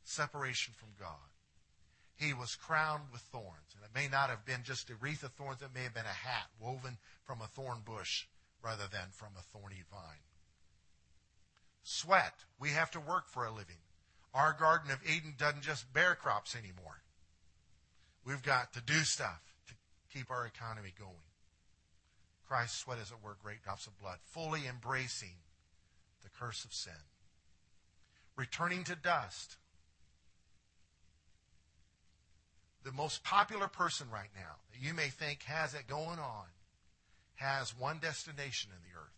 separation 0.04 0.74
from 0.76 0.88
God. 0.98 1.30
He 2.16 2.32
was 2.32 2.56
crowned 2.56 3.04
with 3.12 3.22
thorns. 3.22 3.74
And 3.74 3.84
it 3.84 3.94
may 3.94 4.08
not 4.08 4.30
have 4.30 4.46
been 4.46 4.62
just 4.64 4.90
a 4.90 4.94
wreath 4.94 5.22
of 5.22 5.32
thorns, 5.32 5.60
it 5.60 5.74
may 5.74 5.82
have 5.82 5.94
been 5.94 6.04
a 6.04 6.08
hat 6.08 6.46
woven 6.60 6.98
from 7.24 7.40
a 7.40 7.46
thorn 7.46 7.78
bush 7.84 8.26
rather 8.62 8.84
than 8.90 9.08
from 9.10 9.32
a 9.36 9.42
thorny 9.42 9.82
vine. 9.90 10.24
Sweat. 11.82 12.44
We 12.60 12.70
have 12.70 12.90
to 12.92 13.00
work 13.00 13.28
for 13.28 13.44
a 13.44 13.50
living. 13.50 13.82
Our 14.34 14.52
Garden 14.52 14.90
of 14.90 15.00
Eden 15.04 15.34
doesn't 15.36 15.62
just 15.62 15.92
bear 15.92 16.14
crops 16.14 16.56
anymore. 16.56 17.02
We've 18.24 18.42
got 18.42 18.72
to 18.74 18.80
do 18.80 19.00
stuff 19.00 19.42
to 19.66 19.74
keep 20.16 20.30
our 20.30 20.46
economy 20.46 20.94
going. 20.98 21.12
Christ's 22.48 22.78
sweat, 22.78 22.98
as 23.00 23.10
it 23.10 23.16
were, 23.22 23.36
great 23.42 23.62
drops 23.62 23.86
of 23.86 23.98
blood, 23.98 24.18
fully 24.24 24.66
embracing 24.68 25.36
the 26.22 26.30
curse 26.38 26.64
of 26.64 26.72
sin. 26.72 26.92
Returning 28.36 28.84
to 28.84 28.96
dust. 28.96 29.56
The 32.84 32.92
most 32.92 33.22
popular 33.22 33.68
person 33.68 34.08
right 34.12 34.30
now 34.34 34.56
that 34.72 34.80
you 34.80 34.94
may 34.94 35.08
think 35.08 35.42
has 35.44 35.74
it 35.74 35.86
going 35.86 36.18
on 36.18 36.46
has 37.36 37.78
one 37.78 37.98
destination 37.98 38.70
in 38.74 38.82
the 38.82 38.98
earth. 38.98 39.12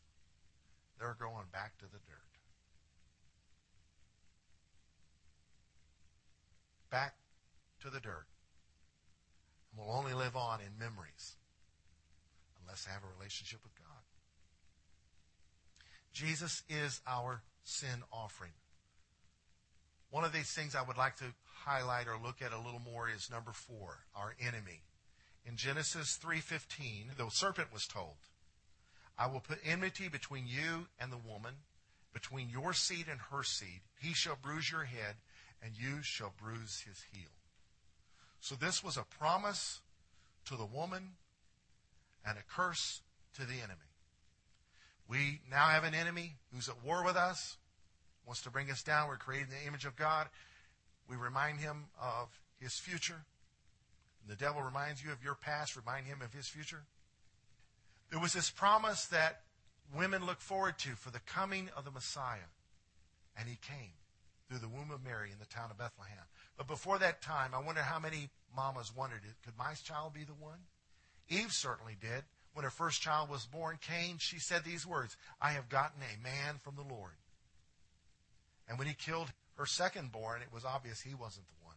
They're 0.98 1.16
going 1.18 1.46
back 1.52 1.76
to 1.78 1.84
the 1.84 1.98
dirt. 2.06 2.20
Back 6.90 7.14
to 7.82 7.90
the 7.90 8.00
dirt. 8.00 8.26
And 9.70 9.84
will 9.84 9.92
only 9.92 10.14
live 10.14 10.36
on 10.36 10.60
in 10.60 10.78
memories 10.78 11.36
unless 12.62 12.84
they 12.84 12.92
have 12.92 13.02
a 13.02 13.18
relationship 13.18 13.60
with 13.62 13.74
God. 13.76 14.02
Jesus 16.12 16.62
is 16.68 17.00
our 17.06 17.42
sin 17.64 18.02
offering. 18.12 18.52
One 20.14 20.22
of 20.22 20.32
these 20.32 20.52
things 20.52 20.76
I 20.76 20.82
would 20.82 20.96
like 20.96 21.16
to 21.16 21.34
highlight 21.64 22.06
or 22.06 22.16
look 22.16 22.40
at 22.40 22.52
a 22.52 22.60
little 22.60 22.78
more 22.78 23.10
is 23.10 23.28
number 23.32 23.50
4, 23.50 23.98
our 24.14 24.36
enemy. 24.38 24.84
In 25.44 25.56
Genesis 25.56 26.16
3:15, 26.18 27.16
the 27.16 27.28
serpent 27.30 27.72
was 27.72 27.88
told, 27.88 28.18
"I 29.18 29.26
will 29.26 29.40
put 29.40 29.58
enmity 29.64 30.06
between 30.06 30.46
you 30.46 30.88
and 31.00 31.10
the 31.10 31.18
woman, 31.18 31.64
between 32.12 32.48
your 32.48 32.72
seed 32.74 33.08
and 33.08 33.22
her 33.22 33.42
seed. 33.42 33.82
He 33.98 34.14
shall 34.14 34.36
bruise 34.36 34.70
your 34.70 34.84
head, 34.84 35.16
and 35.60 35.76
you 35.76 36.04
shall 36.04 36.30
bruise 36.30 36.82
his 36.82 37.02
heel." 37.10 37.32
So 38.38 38.54
this 38.54 38.84
was 38.84 38.96
a 38.96 39.02
promise 39.02 39.80
to 40.44 40.56
the 40.56 40.64
woman 40.64 41.18
and 42.24 42.38
a 42.38 42.44
curse 42.44 43.02
to 43.32 43.44
the 43.44 43.60
enemy. 43.60 43.90
We 45.08 45.40
now 45.48 45.70
have 45.70 45.82
an 45.82 45.92
enemy 45.92 46.38
who's 46.52 46.68
at 46.68 46.82
war 46.82 47.02
with 47.02 47.16
us, 47.16 47.58
wants 48.26 48.42
to 48.42 48.50
bring 48.50 48.70
us 48.70 48.82
down. 48.82 49.08
We're 49.08 49.16
created 49.16 49.48
in 49.48 49.62
the 49.62 49.68
image 49.68 49.84
of 49.84 49.96
God. 49.96 50.28
We 51.08 51.16
remind 51.16 51.58
him 51.60 51.86
of 52.00 52.28
his 52.60 52.74
future. 52.74 53.24
The 54.26 54.36
devil 54.36 54.62
reminds 54.62 55.04
you 55.04 55.12
of 55.12 55.22
your 55.22 55.34
past, 55.34 55.76
remind 55.76 56.06
him 56.06 56.22
of 56.22 56.32
his 56.32 56.48
future. 56.48 56.84
There 58.10 58.20
was 58.20 58.32
this 58.32 58.50
promise 58.50 59.06
that 59.06 59.42
women 59.94 60.24
look 60.24 60.40
forward 60.40 60.78
to 60.78 60.90
for 60.90 61.10
the 61.10 61.20
coming 61.20 61.68
of 61.76 61.84
the 61.84 61.90
Messiah. 61.90 62.48
And 63.36 63.48
he 63.48 63.58
came 63.60 63.92
through 64.48 64.58
the 64.58 64.68
womb 64.68 64.90
of 64.90 65.04
Mary 65.04 65.30
in 65.32 65.38
the 65.38 65.46
town 65.46 65.70
of 65.70 65.78
Bethlehem. 65.78 66.24
But 66.56 66.68
before 66.68 66.98
that 66.98 67.20
time, 67.20 67.50
I 67.54 67.60
wonder 67.60 67.82
how 67.82 67.98
many 67.98 68.30
mamas 68.56 68.94
wondered, 68.96 69.22
could 69.44 69.58
my 69.58 69.74
child 69.74 70.14
be 70.14 70.24
the 70.24 70.34
one? 70.34 70.58
Eve 71.28 71.50
certainly 71.50 71.96
did. 72.00 72.24
When 72.52 72.64
her 72.64 72.70
first 72.70 73.02
child 73.02 73.28
was 73.28 73.46
born, 73.46 73.78
Cain, 73.80 74.18
she 74.20 74.38
said 74.38 74.62
these 74.62 74.86
words, 74.86 75.16
I 75.40 75.50
have 75.50 75.68
gotten 75.68 76.00
a 76.02 76.22
man 76.22 76.60
from 76.62 76.76
the 76.76 76.94
Lord. 76.94 77.14
And 78.68 78.78
when 78.78 78.86
he 78.88 78.94
killed 78.94 79.32
her 79.56 79.66
second 79.66 80.12
born, 80.12 80.42
it 80.42 80.52
was 80.52 80.64
obvious 80.64 81.00
he 81.00 81.14
wasn't 81.14 81.46
the 81.48 81.64
one. 81.64 81.76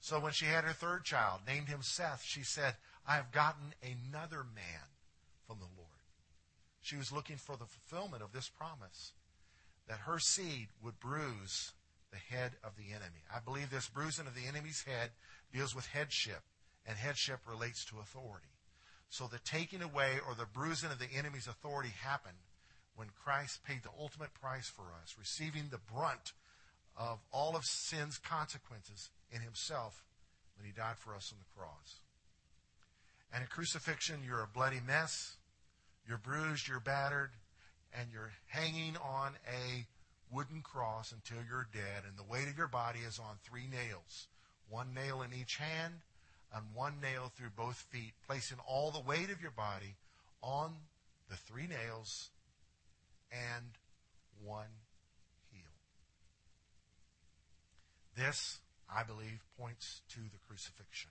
So 0.00 0.20
when 0.20 0.32
she 0.32 0.46
had 0.46 0.64
her 0.64 0.72
third 0.72 1.04
child, 1.04 1.40
named 1.46 1.68
him 1.68 1.80
Seth, 1.82 2.22
she 2.22 2.42
said, 2.42 2.76
I 3.06 3.16
have 3.16 3.32
gotten 3.32 3.74
another 3.82 4.44
man 4.44 4.88
from 5.46 5.58
the 5.58 5.68
Lord. 5.76 5.88
She 6.80 6.96
was 6.96 7.12
looking 7.12 7.36
for 7.36 7.56
the 7.56 7.66
fulfillment 7.66 8.22
of 8.22 8.32
this 8.32 8.48
promise 8.48 9.12
that 9.88 10.00
her 10.00 10.18
seed 10.18 10.68
would 10.82 11.00
bruise 11.00 11.72
the 12.10 12.36
head 12.36 12.52
of 12.62 12.76
the 12.76 12.90
enemy. 12.90 13.24
I 13.34 13.40
believe 13.40 13.70
this 13.70 13.88
bruising 13.88 14.26
of 14.26 14.34
the 14.34 14.46
enemy's 14.46 14.84
head 14.84 15.10
deals 15.52 15.74
with 15.74 15.86
headship 15.86 16.42
and 16.86 16.96
headship 16.96 17.40
relates 17.48 17.84
to 17.86 17.98
authority. 17.98 18.52
So 19.08 19.26
the 19.26 19.38
taking 19.38 19.82
away 19.82 20.18
or 20.26 20.34
the 20.34 20.46
bruising 20.46 20.90
of 20.90 20.98
the 20.98 21.12
enemy's 21.16 21.46
authority 21.46 21.92
happened 22.02 22.38
when 22.96 23.08
Christ 23.24 23.64
paid 23.64 23.82
the 23.82 23.90
ultimate 23.98 24.34
price 24.34 24.68
for 24.68 24.84
us, 25.02 25.16
receiving 25.18 25.68
the 25.70 25.80
brunt 25.92 26.32
of 26.96 27.18
all 27.32 27.56
of 27.56 27.64
sin's 27.64 28.18
consequences 28.18 29.10
in 29.32 29.40
himself 29.40 30.04
when 30.56 30.66
he 30.66 30.72
died 30.72 30.96
for 30.98 31.14
us 31.14 31.32
on 31.32 31.38
the 31.38 31.60
cross. 31.60 32.00
And 33.32 33.42
in 33.42 33.48
crucifixion, 33.48 34.20
you're 34.24 34.42
a 34.42 34.46
bloody 34.46 34.80
mess, 34.86 35.36
you're 36.06 36.18
bruised, 36.18 36.68
you're 36.68 36.80
battered, 36.80 37.30
and 37.98 38.08
you're 38.12 38.32
hanging 38.46 38.96
on 38.96 39.32
a 39.48 39.86
wooden 40.30 40.62
cross 40.62 41.12
until 41.12 41.42
you're 41.48 41.66
dead, 41.72 42.04
and 42.08 42.16
the 42.16 42.30
weight 42.30 42.48
of 42.48 42.56
your 42.56 42.68
body 42.68 43.00
is 43.06 43.18
on 43.18 43.36
three 43.42 43.66
nails 43.66 44.28
one 44.68 44.94
nail 44.94 45.22
in 45.22 45.30
each 45.38 45.56
hand 45.56 45.94
and 46.54 46.64
one 46.74 46.94
nail 47.00 47.30
through 47.36 47.50
both 47.56 47.76
feet, 47.90 48.12
placing 48.26 48.58
all 48.66 48.90
the 48.90 49.00
weight 49.00 49.30
of 49.30 49.42
your 49.42 49.50
body 49.50 49.96
on 50.42 50.72
the 51.28 51.36
three 51.36 51.66
nails 51.66 52.30
and 53.34 53.78
one 54.42 54.84
heel. 55.50 55.74
This, 58.16 58.60
I 58.88 59.02
believe, 59.02 59.44
points 59.58 60.02
to 60.10 60.20
the 60.20 60.38
crucifixion. 60.46 61.10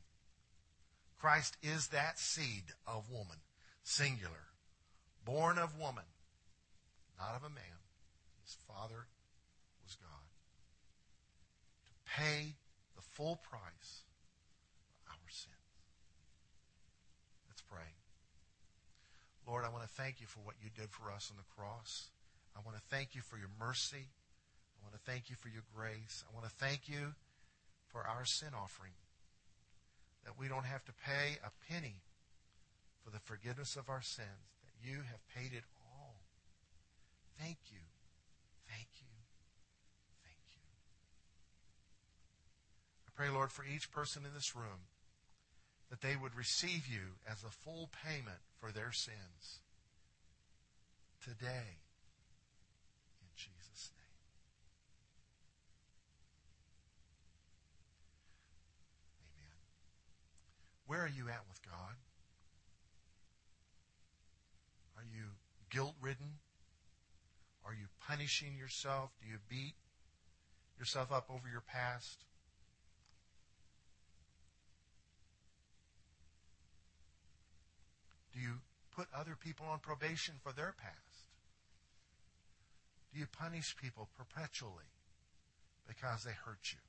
Christ 1.19 1.57
is 1.61 1.87
that 1.87 2.19
seed 2.19 2.73
of 2.87 3.09
woman, 3.09 3.37
singular, 3.83 4.51
born 5.25 5.57
of 5.57 5.79
woman, 5.79 6.03
not 7.17 7.35
of 7.35 7.43
a 7.43 7.49
man. 7.49 7.79
His 8.43 8.57
father 8.67 9.07
was 9.83 9.95
God. 9.95 10.27
To 11.87 12.21
pay 12.21 12.55
the 12.95 13.01
full 13.01 13.37
price 13.37 14.03
for 15.03 15.11
our 15.11 15.29
sins. 15.29 15.55
Let's 17.47 17.61
pray. 17.61 17.95
Lord, 19.47 19.65
I 19.65 19.69
want 19.69 19.83
to 19.83 19.89
thank 19.89 20.21
you 20.21 20.27
for 20.27 20.39
what 20.39 20.55
you 20.63 20.69
did 20.71 20.91
for 20.91 21.11
us 21.11 21.29
on 21.29 21.37
the 21.37 21.47
cross. 21.55 22.09
I 22.55 22.61
want 22.63 22.77
to 22.77 22.83
thank 22.89 23.15
you 23.15 23.21
for 23.21 23.37
your 23.37 23.51
mercy. 23.59 24.07
I 24.07 24.79
want 24.83 24.95
to 24.95 25.03
thank 25.03 25.29
you 25.29 25.35
for 25.35 25.49
your 25.49 25.63
grace. 25.75 26.23
I 26.23 26.33
want 26.33 26.45
to 26.45 26.55
thank 26.55 26.87
you 26.87 27.15
for 27.91 28.07
our 28.07 28.25
sin 28.25 28.55
offering. 28.55 28.95
That 30.23 30.39
we 30.39 30.47
don't 30.47 30.65
have 30.65 30.85
to 30.85 30.93
pay 30.93 31.39
a 31.43 31.51
penny 31.71 32.03
for 33.03 33.11
the 33.11 33.19
forgiveness 33.19 33.75
of 33.75 33.89
our 33.89 34.01
sins, 34.01 34.55
that 34.63 34.75
you 34.79 35.03
have 35.11 35.19
paid 35.35 35.51
it 35.51 35.67
all. 35.75 36.15
Thank 37.37 37.57
you. 37.67 37.83
Thank 38.69 38.87
you. 39.03 39.11
Thank 40.23 40.39
you. 40.55 40.63
I 43.07 43.11
pray, 43.13 43.29
Lord, 43.29 43.51
for 43.51 43.65
each 43.65 43.91
person 43.91 44.23
in 44.25 44.33
this 44.33 44.55
room 44.55 44.87
that 45.93 46.01
they 46.01 46.15
would 46.15 46.33
receive 46.35 46.87
you 46.87 47.21
as 47.31 47.43
a 47.43 47.51
full 47.51 47.87
payment 48.03 48.39
for 48.59 48.71
their 48.71 48.91
sins 48.91 49.59
today. 51.23 51.77
In 53.21 53.29
Jesus' 53.35 53.91
name. 53.95 54.17
Amen. 59.21 59.61
Where 60.87 61.01
are 61.01 61.13
you 61.15 61.29
at 61.29 61.43
with 61.47 61.61
God? 61.61 61.95
Are 64.97 65.05
you 65.15 65.25
guilt 65.69 65.93
ridden? 66.01 66.39
Are 67.63 67.73
you 67.75 67.85
punishing 68.07 68.57
yourself? 68.57 69.11
Do 69.21 69.27
you 69.29 69.37
beat 69.47 69.75
yourself 70.79 71.11
up 71.11 71.27
over 71.29 71.47
your 71.51 71.61
past? 71.61 72.25
Do 78.33 78.41
you 78.41 78.61
put 78.95 79.07
other 79.15 79.37
people 79.39 79.65
on 79.67 79.79
probation 79.79 80.35
for 80.41 80.51
their 80.51 80.73
past? 80.77 81.27
Do 83.13 83.19
you 83.19 83.27
punish 83.27 83.75
people 83.77 84.09
perpetually 84.17 84.89
because 85.87 86.23
they 86.23 86.31
hurt 86.31 86.71
you? 86.71 86.79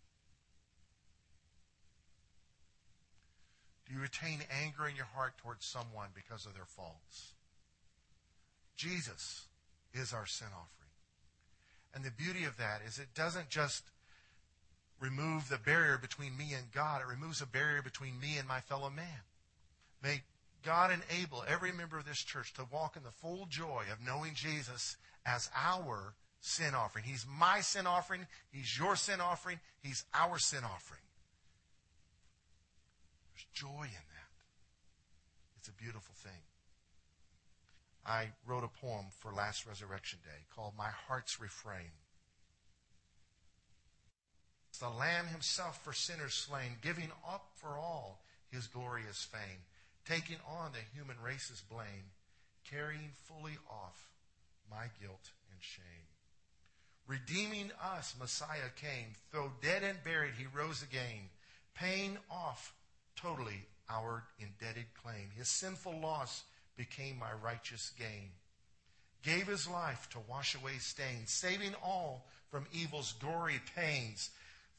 Do 3.86 3.94
you 3.94 4.00
retain 4.00 4.40
anger 4.62 4.88
in 4.88 4.96
your 4.96 5.08
heart 5.14 5.36
towards 5.36 5.66
someone 5.66 6.08
because 6.14 6.46
of 6.46 6.54
their 6.54 6.64
faults? 6.64 7.32
Jesus 8.76 9.44
is 9.92 10.12
our 10.12 10.26
sin 10.26 10.48
offering. 10.48 10.70
And 11.94 12.02
the 12.02 12.10
beauty 12.10 12.44
of 12.44 12.56
that 12.56 12.80
is 12.86 12.98
it 12.98 13.14
doesn't 13.14 13.50
just 13.50 13.84
remove 14.98 15.48
the 15.48 15.58
barrier 15.58 15.98
between 15.98 16.36
me 16.36 16.52
and 16.56 16.72
God, 16.72 17.02
it 17.02 17.06
removes 17.06 17.42
a 17.42 17.46
barrier 17.46 17.82
between 17.82 18.18
me 18.18 18.38
and 18.38 18.48
my 18.48 18.60
fellow 18.60 18.88
man. 18.88 19.22
May 20.02 20.22
God 20.64 20.90
enable 20.90 21.44
every 21.46 21.72
member 21.72 21.98
of 21.98 22.06
this 22.06 22.22
church 22.22 22.52
to 22.54 22.66
walk 22.72 22.96
in 22.96 23.02
the 23.02 23.10
full 23.10 23.46
joy 23.48 23.84
of 23.92 24.04
knowing 24.04 24.34
Jesus 24.34 24.96
as 25.26 25.50
our 25.54 26.14
sin 26.40 26.74
offering. 26.74 27.04
He's 27.04 27.26
my 27.38 27.60
sin 27.60 27.86
offering. 27.86 28.26
He's 28.50 28.78
your 28.78 28.96
sin 28.96 29.20
offering. 29.20 29.60
He's 29.82 30.04
our 30.14 30.38
sin 30.38 30.64
offering. 30.64 31.00
There's 33.32 33.46
joy 33.52 33.84
in 33.84 33.90
that. 33.90 34.32
It's 35.58 35.68
a 35.68 35.72
beautiful 35.72 36.14
thing. 36.16 36.42
I 38.06 38.28
wrote 38.46 38.64
a 38.64 38.80
poem 38.84 39.06
for 39.18 39.32
last 39.32 39.66
Resurrection 39.66 40.18
Day 40.22 40.44
called 40.54 40.74
My 40.76 40.90
Heart's 41.08 41.40
Refrain. 41.40 41.92
It's 44.68 44.78
the 44.78 44.90
Lamb 44.90 45.26
himself 45.26 45.82
for 45.84 45.92
sinners 45.92 46.34
slain, 46.34 46.76
giving 46.82 47.10
up 47.26 47.46
for 47.54 47.78
all 47.78 48.22
his 48.50 48.66
glorious 48.66 49.24
fame 49.24 49.60
taking 50.08 50.38
on 50.48 50.72
the 50.72 50.78
human 50.94 51.16
race's 51.24 51.62
blame, 51.70 52.12
carrying 52.68 53.10
fully 53.24 53.56
off 53.70 54.08
my 54.70 54.86
guilt 55.00 55.30
and 55.50 55.60
shame. 55.60 56.08
Redeeming 57.06 57.70
us, 57.82 58.14
Messiah 58.18 58.70
came. 58.76 59.14
Though 59.32 59.52
dead 59.62 59.82
and 59.82 60.02
buried, 60.02 60.34
he 60.38 60.46
rose 60.46 60.82
again, 60.82 61.28
paying 61.74 62.16
off 62.30 62.72
totally 63.16 63.66
our 63.90 64.24
indebted 64.38 64.86
claim. 65.02 65.28
His 65.36 65.48
sinful 65.48 66.00
loss 66.00 66.44
became 66.76 67.18
my 67.18 67.32
righteous 67.42 67.92
gain. 67.98 68.30
Gave 69.22 69.46
his 69.46 69.68
life 69.68 70.08
to 70.10 70.18
wash 70.28 70.54
away 70.54 70.78
stains, 70.78 71.30
saving 71.30 71.74
all 71.82 72.26
from 72.50 72.66
evil's 72.72 73.12
gory 73.12 73.60
pains. 73.74 74.30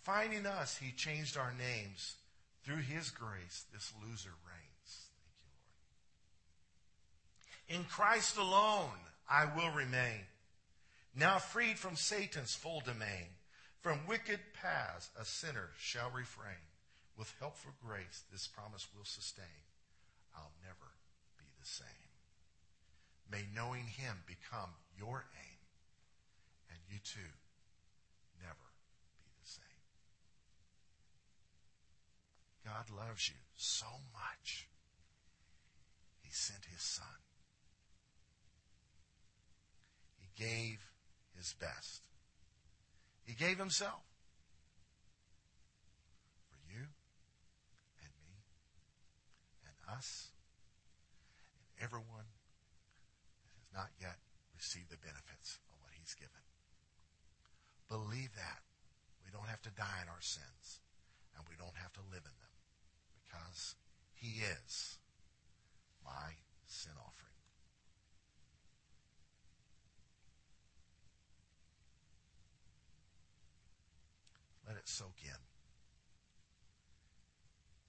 Finding 0.01 0.45
us, 0.45 0.77
he 0.77 0.91
changed 0.91 1.37
our 1.37 1.53
names. 1.53 2.15
Through 2.63 2.81
his 2.81 3.11
grace, 3.11 3.65
this 3.71 3.91
loser 4.01 4.33
reigns. 4.45 4.74
In 7.67 7.83
Christ 7.85 8.37
alone 8.37 8.99
I 9.29 9.45
will 9.55 9.71
remain. 9.71 10.21
Now 11.15 11.39
freed 11.39 11.79
from 11.79 11.95
Satan's 11.95 12.53
full 12.53 12.81
domain, 12.81 13.27
from 13.81 14.05
wicked 14.07 14.39
paths 14.61 15.09
a 15.19 15.25
sinner 15.25 15.69
shall 15.77 16.11
refrain. 16.11 16.61
With 17.17 17.33
helpful 17.39 17.71
grace, 17.85 18.23
this 18.31 18.47
promise 18.47 18.87
will 18.95 19.05
sustain. 19.05 19.45
I'll 20.35 20.51
never 20.63 20.91
be 21.37 21.45
the 21.59 21.65
same. 21.65 21.87
May 23.31 23.45
knowing 23.55 23.85
him 23.87 24.17
become 24.27 24.69
your 24.99 25.25
aim, 25.33 25.59
and 26.69 26.79
you 26.91 26.99
too 27.03 27.31
never 28.41 28.67
be 29.23 29.31
the 29.41 29.49
same. 29.49 29.63
God 32.65 32.89
loves 32.95 33.29
you 33.29 33.35
so 33.55 33.87
much, 34.13 34.67
he 36.21 36.29
sent 36.31 36.65
his 36.65 36.81
son. 36.81 37.24
Gave 40.35 40.91
his 41.37 41.53
best. 41.59 42.01
He 43.25 43.33
gave 43.33 43.57
himself 43.57 44.05
for 46.51 46.59
you 46.69 46.85
and 48.03 48.11
me 48.21 48.37
and 49.65 49.75
us 49.97 50.29
and 51.55 51.83
everyone 51.83 52.29
that 53.41 53.53
has 53.57 53.69
not 53.73 53.89
yet 53.99 54.19
received 54.53 54.91
the 54.91 55.01
benefits 55.01 55.57
of 55.71 55.81
what 55.81 55.91
he's 55.97 56.13
given. 56.13 56.43
Believe 57.89 58.35
that. 58.35 58.61
We 59.25 59.31
don't 59.31 59.49
have 59.49 59.61
to 59.63 59.73
die 59.73 59.99
in 60.03 60.09
our 60.09 60.21
sins 60.21 60.79
and 61.35 61.43
we 61.49 61.55
don't 61.57 61.75
have 61.81 61.91
to 61.93 62.03
live 62.13 62.23
in 62.23 62.37
them 62.37 62.55
because 63.25 63.75
he 64.13 64.45
is 64.45 64.99
my 66.05 66.37
sin 66.67 66.93
offering. 67.01 67.34
Let 74.67 74.77
it 74.77 74.87
soak 74.87 75.17
in. 75.23 75.39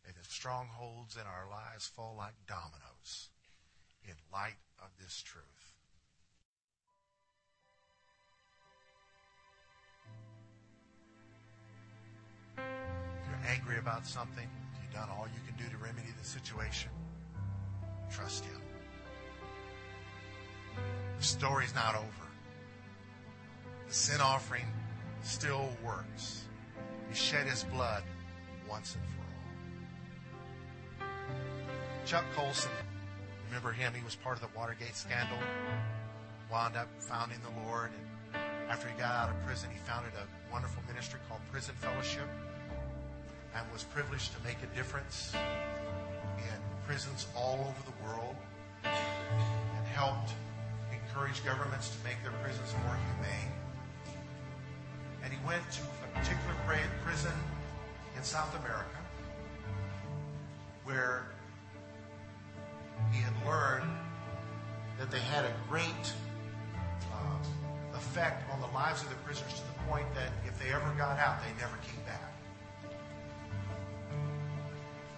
May 0.04 0.12
the 0.12 0.28
strongholds 0.28 1.16
in 1.16 1.22
our 1.22 1.48
lives 1.50 1.86
fall 1.86 2.14
like 2.16 2.34
dominoes 2.46 3.30
in 4.04 4.14
light 4.32 4.58
of 4.78 4.90
this 5.00 5.22
truth. 5.22 5.44
If 12.56 12.62
you're 13.28 13.50
angry 13.50 13.78
about 13.78 14.06
something, 14.06 14.48
you've 14.80 14.94
done 14.94 15.08
all 15.10 15.26
you 15.26 15.40
can 15.46 15.56
do 15.56 15.70
to 15.70 15.82
remedy 15.82 16.08
the 16.18 16.24
situation, 16.24 16.90
trust 18.10 18.44
Him. 18.44 18.60
The 21.18 21.24
story's 21.24 21.74
not 21.74 21.94
over. 21.94 22.26
The 23.88 23.94
sin 23.94 24.20
offering 24.20 24.66
still 25.22 25.68
works. 25.84 26.44
He 27.08 27.14
shed 27.14 27.46
his 27.46 27.64
blood 27.64 28.02
once 28.68 28.96
and 28.96 29.04
for 29.04 29.22
all. 31.04 31.08
Chuck 32.04 32.24
Colson, 32.34 32.70
remember 33.46 33.72
him? 33.72 33.92
He 33.94 34.04
was 34.04 34.14
part 34.14 34.36
of 34.36 34.42
the 34.42 34.58
Watergate 34.58 34.96
scandal. 34.96 35.38
Wound 36.50 36.76
up 36.76 36.88
founding 36.98 37.38
the 37.42 37.68
Lord. 37.68 37.90
And 38.34 38.70
after 38.70 38.88
he 38.88 38.94
got 38.98 39.14
out 39.14 39.30
of 39.30 39.46
prison, 39.46 39.70
he 39.72 39.78
founded 39.78 40.12
a 40.14 40.52
wonderful 40.52 40.82
ministry 40.88 41.20
called 41.28 41.40
Prison 41.50 41.74
Fellowship 41.76 42.28
and 43.54 43.72
was 43.72 43.84
privileged 43.84 44.32
to 44.34 44.42
make 44.44 44.56
a 44.62 44.76
difference 44.76 45.32
in 45.34 46.60
prisons 46.86 47.26
all 47.34 47.66
over 47.68 47.82
the 47.84 48.06
world 48.06 48.36
and 48.84 49.86
helped 49.94 50.30
encourage 50.92 51.44
governments 51.44 51.90
to 51.96 52.04
make 52.04 52.22
their 52.22 52.32
prisons 52.42 52.74
more 52.84 52.96
humane 52.96 53.52
and 55.26 55.34
he 55.34 55.44
went 55.44 55.62
to 55.72 55.82
a 55.82 56.18
particular 56.20 56.54
prison 57.04 57.32
in 58.16 58.22
South 58.22 58.54
America 58.60 58.96
where 60.84 61.26
he 63.10 63.18
had 63.18 63.32
learned 63.44 63.90
that 65.00 65.10
they 65.10 65.18
had 65.18 65.44
a 65.44 65.52
great 65.68 66.14
uh, 67.12 67.96
effect 67.96 68.48
on 68.52 68.60
the 68.60 68.68
lives 68.68 69.02
of 69.02 69.08
the 69.08 69.16
prisoners 69.16 69.52
to 69.54 69.66
the 69.66 69.90
point 69.90 70.06
that 70.14 70.30
if 70.46 70.56
they 70.62 70.72
ever 70.72 70.94
got 70.96 71.18
out, 71.18 71.42
they 71.42 71.50
never 71.58 71.76
came 71.82 72.04
back. 72.06 72.32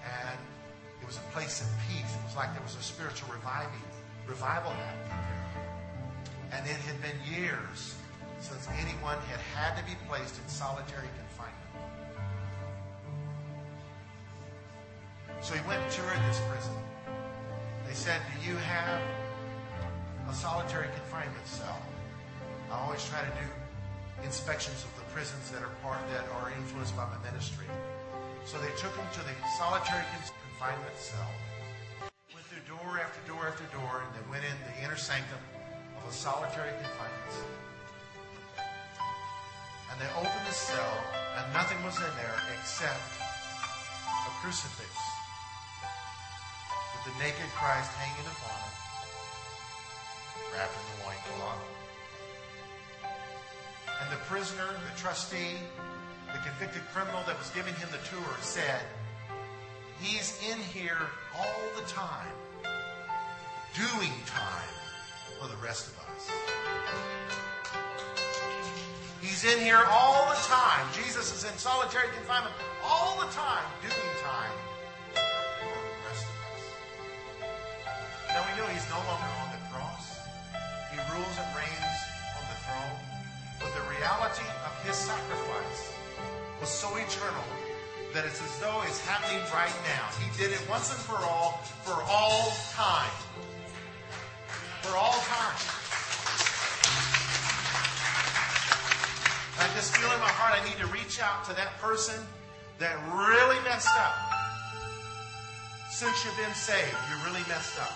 And 0.03 0.39
it 1.03 1.07
was 1.07 1.19
a 1.19 1.33
place 1.37 1.61
of 1.61 1.69
peace. 1.87 2.17
It 2.17 2.25
was 2.25 2.35
like 2.35 2.55
there 2.55 2.63
was 2.63 2.77
a 2.77 2.83
spiritual 2.83 3.29
reviving 3.31 3.85
revival 4.27 4.71
happening 4.71 5.21
there. 5.21 6.59
And 6.59 6.67
it 6.67 6.77
had 6.77 6.97
been 7.03 7.19
years 7.31 7.98
since 8.41 8.69
anyone 8.79 9.19
had 9.27 9.41
had 9.55 9.77
to 9.79 9.85
be 9.85 9.97
placed 10.09 10.39
in 10.39 10.49
solitary 10.49 11.09
confinement. 11.19 11.59
So 15.41 15.55
he 15.55 15.63
went 15.67 15.83
and 15.83 15.91
toured 15.93 16.19
this 16.29 16.41
prison. 16.51 16.75
They 17.87 17.95
said, 17.95 18.21
Do 18.35 18.49
you 18.49 18.57
have 18.57 19.01
a 20.29 20.35
solitary 20.35 20.89
confinement 20.95 21.47
cell? 21.47 21.81
I 22.71 22.79
always 22.81 23.05
try 23.09 23.21
to 23.21 23.33
do 23.39 23.47
inspections 24.23 24.85
of 24.85 24.93
the 24.97 25.07
prisons 25.15 25.51
that 25.51 25.63
are 25.63 25.73
part 25.83 25.99
that 26.11 26.27
are 26.43 26.51
influenced 26.51 26.97
by 26.97 27.07
my 27.07 27.19
ministry. 27.31 27.67
So 28.45 28.59
they 28.59 28.71
took 28.77 28.95
him 28.95 29.07
to 29.15 29.21
the 29.21 29.35
solitary 29.59 30.05
confinement 30.59 30.97
cell. 30.97 31.31
Went 32.35 32.47
through 32.47 32.67
door 32.67 32.99
after 32.99 33.21
door 33.27 33.47
after 33.47 33.65
door, 33.75 34.03
and 34.03 34.11
they 34.15 34.25
went 34.31 34.45
in 34.45 34.57
the 34.67 34.85
inner 34.85 34.97
sanctum 34.97 35.39
of 35.99 36.11
a 36.11 36.13
solitary 36.13 36.71
confinement 36.83 37.31
cell. 37.31 37.68
And 39.91 40.01
they 40.01 40.11
opened 40.17 40.47
the 40.47 40.53
cell, 40.53 40.97
and 41.37 41.53
nothing 41.53 41.83
was 41.85 41.97
in 41.97 42.13
there 42.17 42.39
except 42.59 43.01
a 44.27 44.31
crucifix 44.41 44.91
with 46.95 47.13
the 47.13 47.15
naked 47.23 47.49
Christ 47.57 47.91
hanging 47.97 48.27
upon 48.27 48.59
it, 48.69 48.77
wrapped 50.53 50.75
in 50.77 50.85
the 50.93 50.97
loincloth. 51.07 51.65
And 54.01 54.13
the 54.13 54.21
prisoner, 54.27 54.67
the 54.67 55.01
trustee, 55.01 55.57
the 56.33 56.39
convicted 56.41 56.83
criminal 56.93 57.23
that 57.27 57.39
was 57.39 57.51
giving 57.51 57.75
him 57.75 57.89
the 57.91 58.03
tour 58.09 58.37
said, 58.41 58.83
He's 60.01 60.39
in 60.49 60.59
here 60.59 61.11
all 61.37 61.63
the 61.75 61.89
time, 61.89 62.33
doing 63.75 64.13
time 64.27 64.75
for 65.41 65.49
the 65.49 65.57
rest 65.57 65.89
of 65.89 65.99
us. 65.99 66.31
He's 69.29 69.45
in 69.45 69.61
here 69.61 69.85
all 69.93 70.25
the 70.33 70.41
time. 70.49 70.89
Jesus 70.97 71.37
is 71.37 71.45
in 71.45 71.53
solitary 71.59 72.09
confinement 72.17 72.57
all 72.83 73.21
the 73.21 73.29
time, 73.37 73.69
doing 73.85 74.13
time 74.25 74.57
for 75.13 75.69
the 75.69 76.01
rest 76.09 76.25
of 76.25 76.37
us. 76.49 76.65
Now 78.33 78.41
we 78.49 78.57
know 78.57 78.65
he's 78.73 78.89
no 78.89 78.97
longer 79.05 79.29
on 79.45 79.53
the 79.53 79.61
cross. 79.69 80.17
He 80.89 80.97
rules 81.13 81.35
and 81.45 81.49
reigns 81.53 81.99
on 82.41 82.45
the 82.49 82.59
throne. 82.65 82.97
But 83.61 83.71
the 83.77 83.85
reality 84.01 84.49
of 84.65 84.73
his 84.89 84.97
sacrifice 84.97 85.93
was 86.59 86.71
so 86.73 86.89
eternal 86.97 87.45
that 88.15 88.25
it's 88.25 88.41
as 88.41 88.59
though 88.65 88.81
it's 88.89 89.05
happening 89.05 89.45
right 89.53 89.77
now. 89.93 90.09
He 90.25 90.33
did 90.41 90.57
it 90.57 90.65
once 90.71 90.89
and 90.89 91.05
for 91.05 91.21
all, 91.21 91.61
for 91.85 92.01
all 92.09 92.49
time. 92.73 93.13
I 100.59 100.65
need 100.67 100.79
to 100.83 100.91
reach 100.91 101.23
out 101.23 101.47
to 101.47 101.55
that 101.55 101.71
person 101.79 102.19
that 102.83 102.99
really 103.15 103.63
messed 103.63 103.95
up. 103.95 104.19
Since 105.87 106.19
you've 106.27 106.35
been 106.35 106.51
saved, 106.59 106.99
you 107.07 107.15
really 107.23 107.47
messed 107.47 107.79
up. 107.79 107.95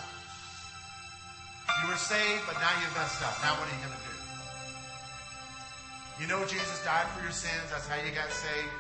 You 1.82 1.90
were 1.90 1.98
saved, 1.98 2.46
but 2.46 2.54
now 2.62 2.70
you've 2.78 2.94
messed 2.94 3.18
up. 3.18 3.34
Now 3.42 3.58
what 3.58 3.66
are 3.66 3.74
you 3.74 3.82
going 3.82 3.98
to 3.98 4.04
do? 4.06 4.14
You 6.22 6.30
know 6.30 6.46
Jesus 6.46 6.78
died 6.86 7.10
for 7.10 7.26
your 7.26 7.34
sins. 7.34 7.66
That's 7.66 7.90
how 7.90 7.98
you 7.98 8.14
got 8.14 8.30
saved. 8.30 8.70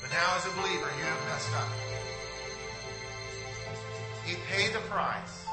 But 0.00 0.08
now 0.08 0.40
as 0.40 0.48
a 0.48 0.52
believer, 0.56 0.88
you 0.96 1.04
have 1.04 1.20
messed 1.28 1.52
up. 1.60 1.68
He 4.24 4.40
paid 4.48 4.72
the 4.72 4.80
price 4.88 5.44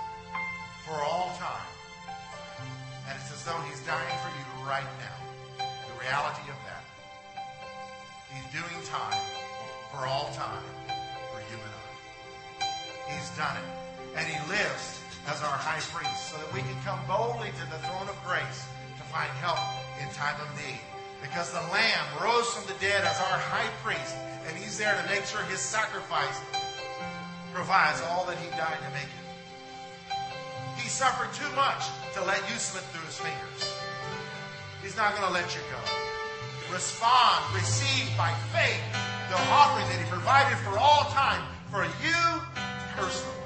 for 0.87 0.95
all 1.03 1.35
time. 1.35 1.67
And 3.11 3.19
it's 3.19 3.27
as 3.27 3.43
though 3.43 3.59
he's 3.67 3.83
dying 3.83 4.15
for 4.23 4.31
you 4.39 4.47
right 4.63 4.87
now. 5.03 5.19
The 5.59 5.99
reality 5.99 6.47
of 6.47 6.55
that. 6.63 6.70
He's 8.33 8.47
doing 8.51 8.79
time 8.87 9.19
for 9.91 10.07
all 10.07 10.31
time 10.33 10.63
for 11.31 11.39
you 11.51 11.59
and 11.59 11.73
I. 11.75 13.11
He's 13.11 13.29
done 13.35 13.57
it. 13.57 13.67
And 14.15 14.27
he 14.27 14.39
lives 14.49 14.99
as 15.27 15.43
our 15.43 15.55
high 15.55 15.83
priest 15.91 16.31
so 16.31 16.37
that 16.39 16.51
we 16.53 16.61
can 16.61 16.75
come 16.83 16.99
boldly 17.07 17.51
to 17.51 17.65
the 17.69 17.79
throne 17.85 18.07
of 18.07 18.17
grace 18.23 18.65
to 18.97 19.03
find 19.11 19.29
help 19.43 19.59
in 19.99 20.07
time 20.15 20.39
of 20.39 20.47
need. 20.55 20.81
Because 21.21 21.51
the 21.51 21.61
Lamb 21.69 22.07
rose 22.23 22.49
from 22.53 22.65
the 22.65 22.77
dead 22.81 23.03
as 23.03 23.19
our 23.19 23.37
high 23.37 23.69
priest, 23.83 24.15
and 24.47 24.57
he's 24.57 24.77
there 24.77 24.95
to 24.95 25.05
make 25.07 25.25
sure 25.25 25.43
his 25.43 25.59
sacrifice 25.59 26.41
provides 27.53 28.01
all 28.09 28.25
that 28.25 28.37
he 28.39 28.49
died 28.57 28.79
to 28.79 28.89
make 28.95 29.11
it. 29.11 29.21
He 30.81 30.89
suffered 30.89 31.31
too 31.33 31.49
much 31.55 31.85
to 32.15 32.23
let 32.25 32.41
you 32.49 32.57
slip 32.57 32.83
through 32.89 33.05
his 33.05 33.19
fingers. 33.19 33.61
He's 34.81 34.97
not 34.97 35.13
going 35.15 35.27
to 35.27 35.33
let 35.33 35.53
you 35.53 35.61
go. 35.69 36.00
Respond, 36.71 37.53
receive 37.53 38.07
by 38.17 38.33
faith 38.53 38.79
the 39.29 39.35
offering 39.51 39.85
that 39.89 39.99
he 39.99 40.09
provided 40.09 40.57
for 40.59 40.79
all 40.79 41.11
time 41.11 41.41
for 41.69 41.83
you 42.01 42.41
personally. 42.95 43.40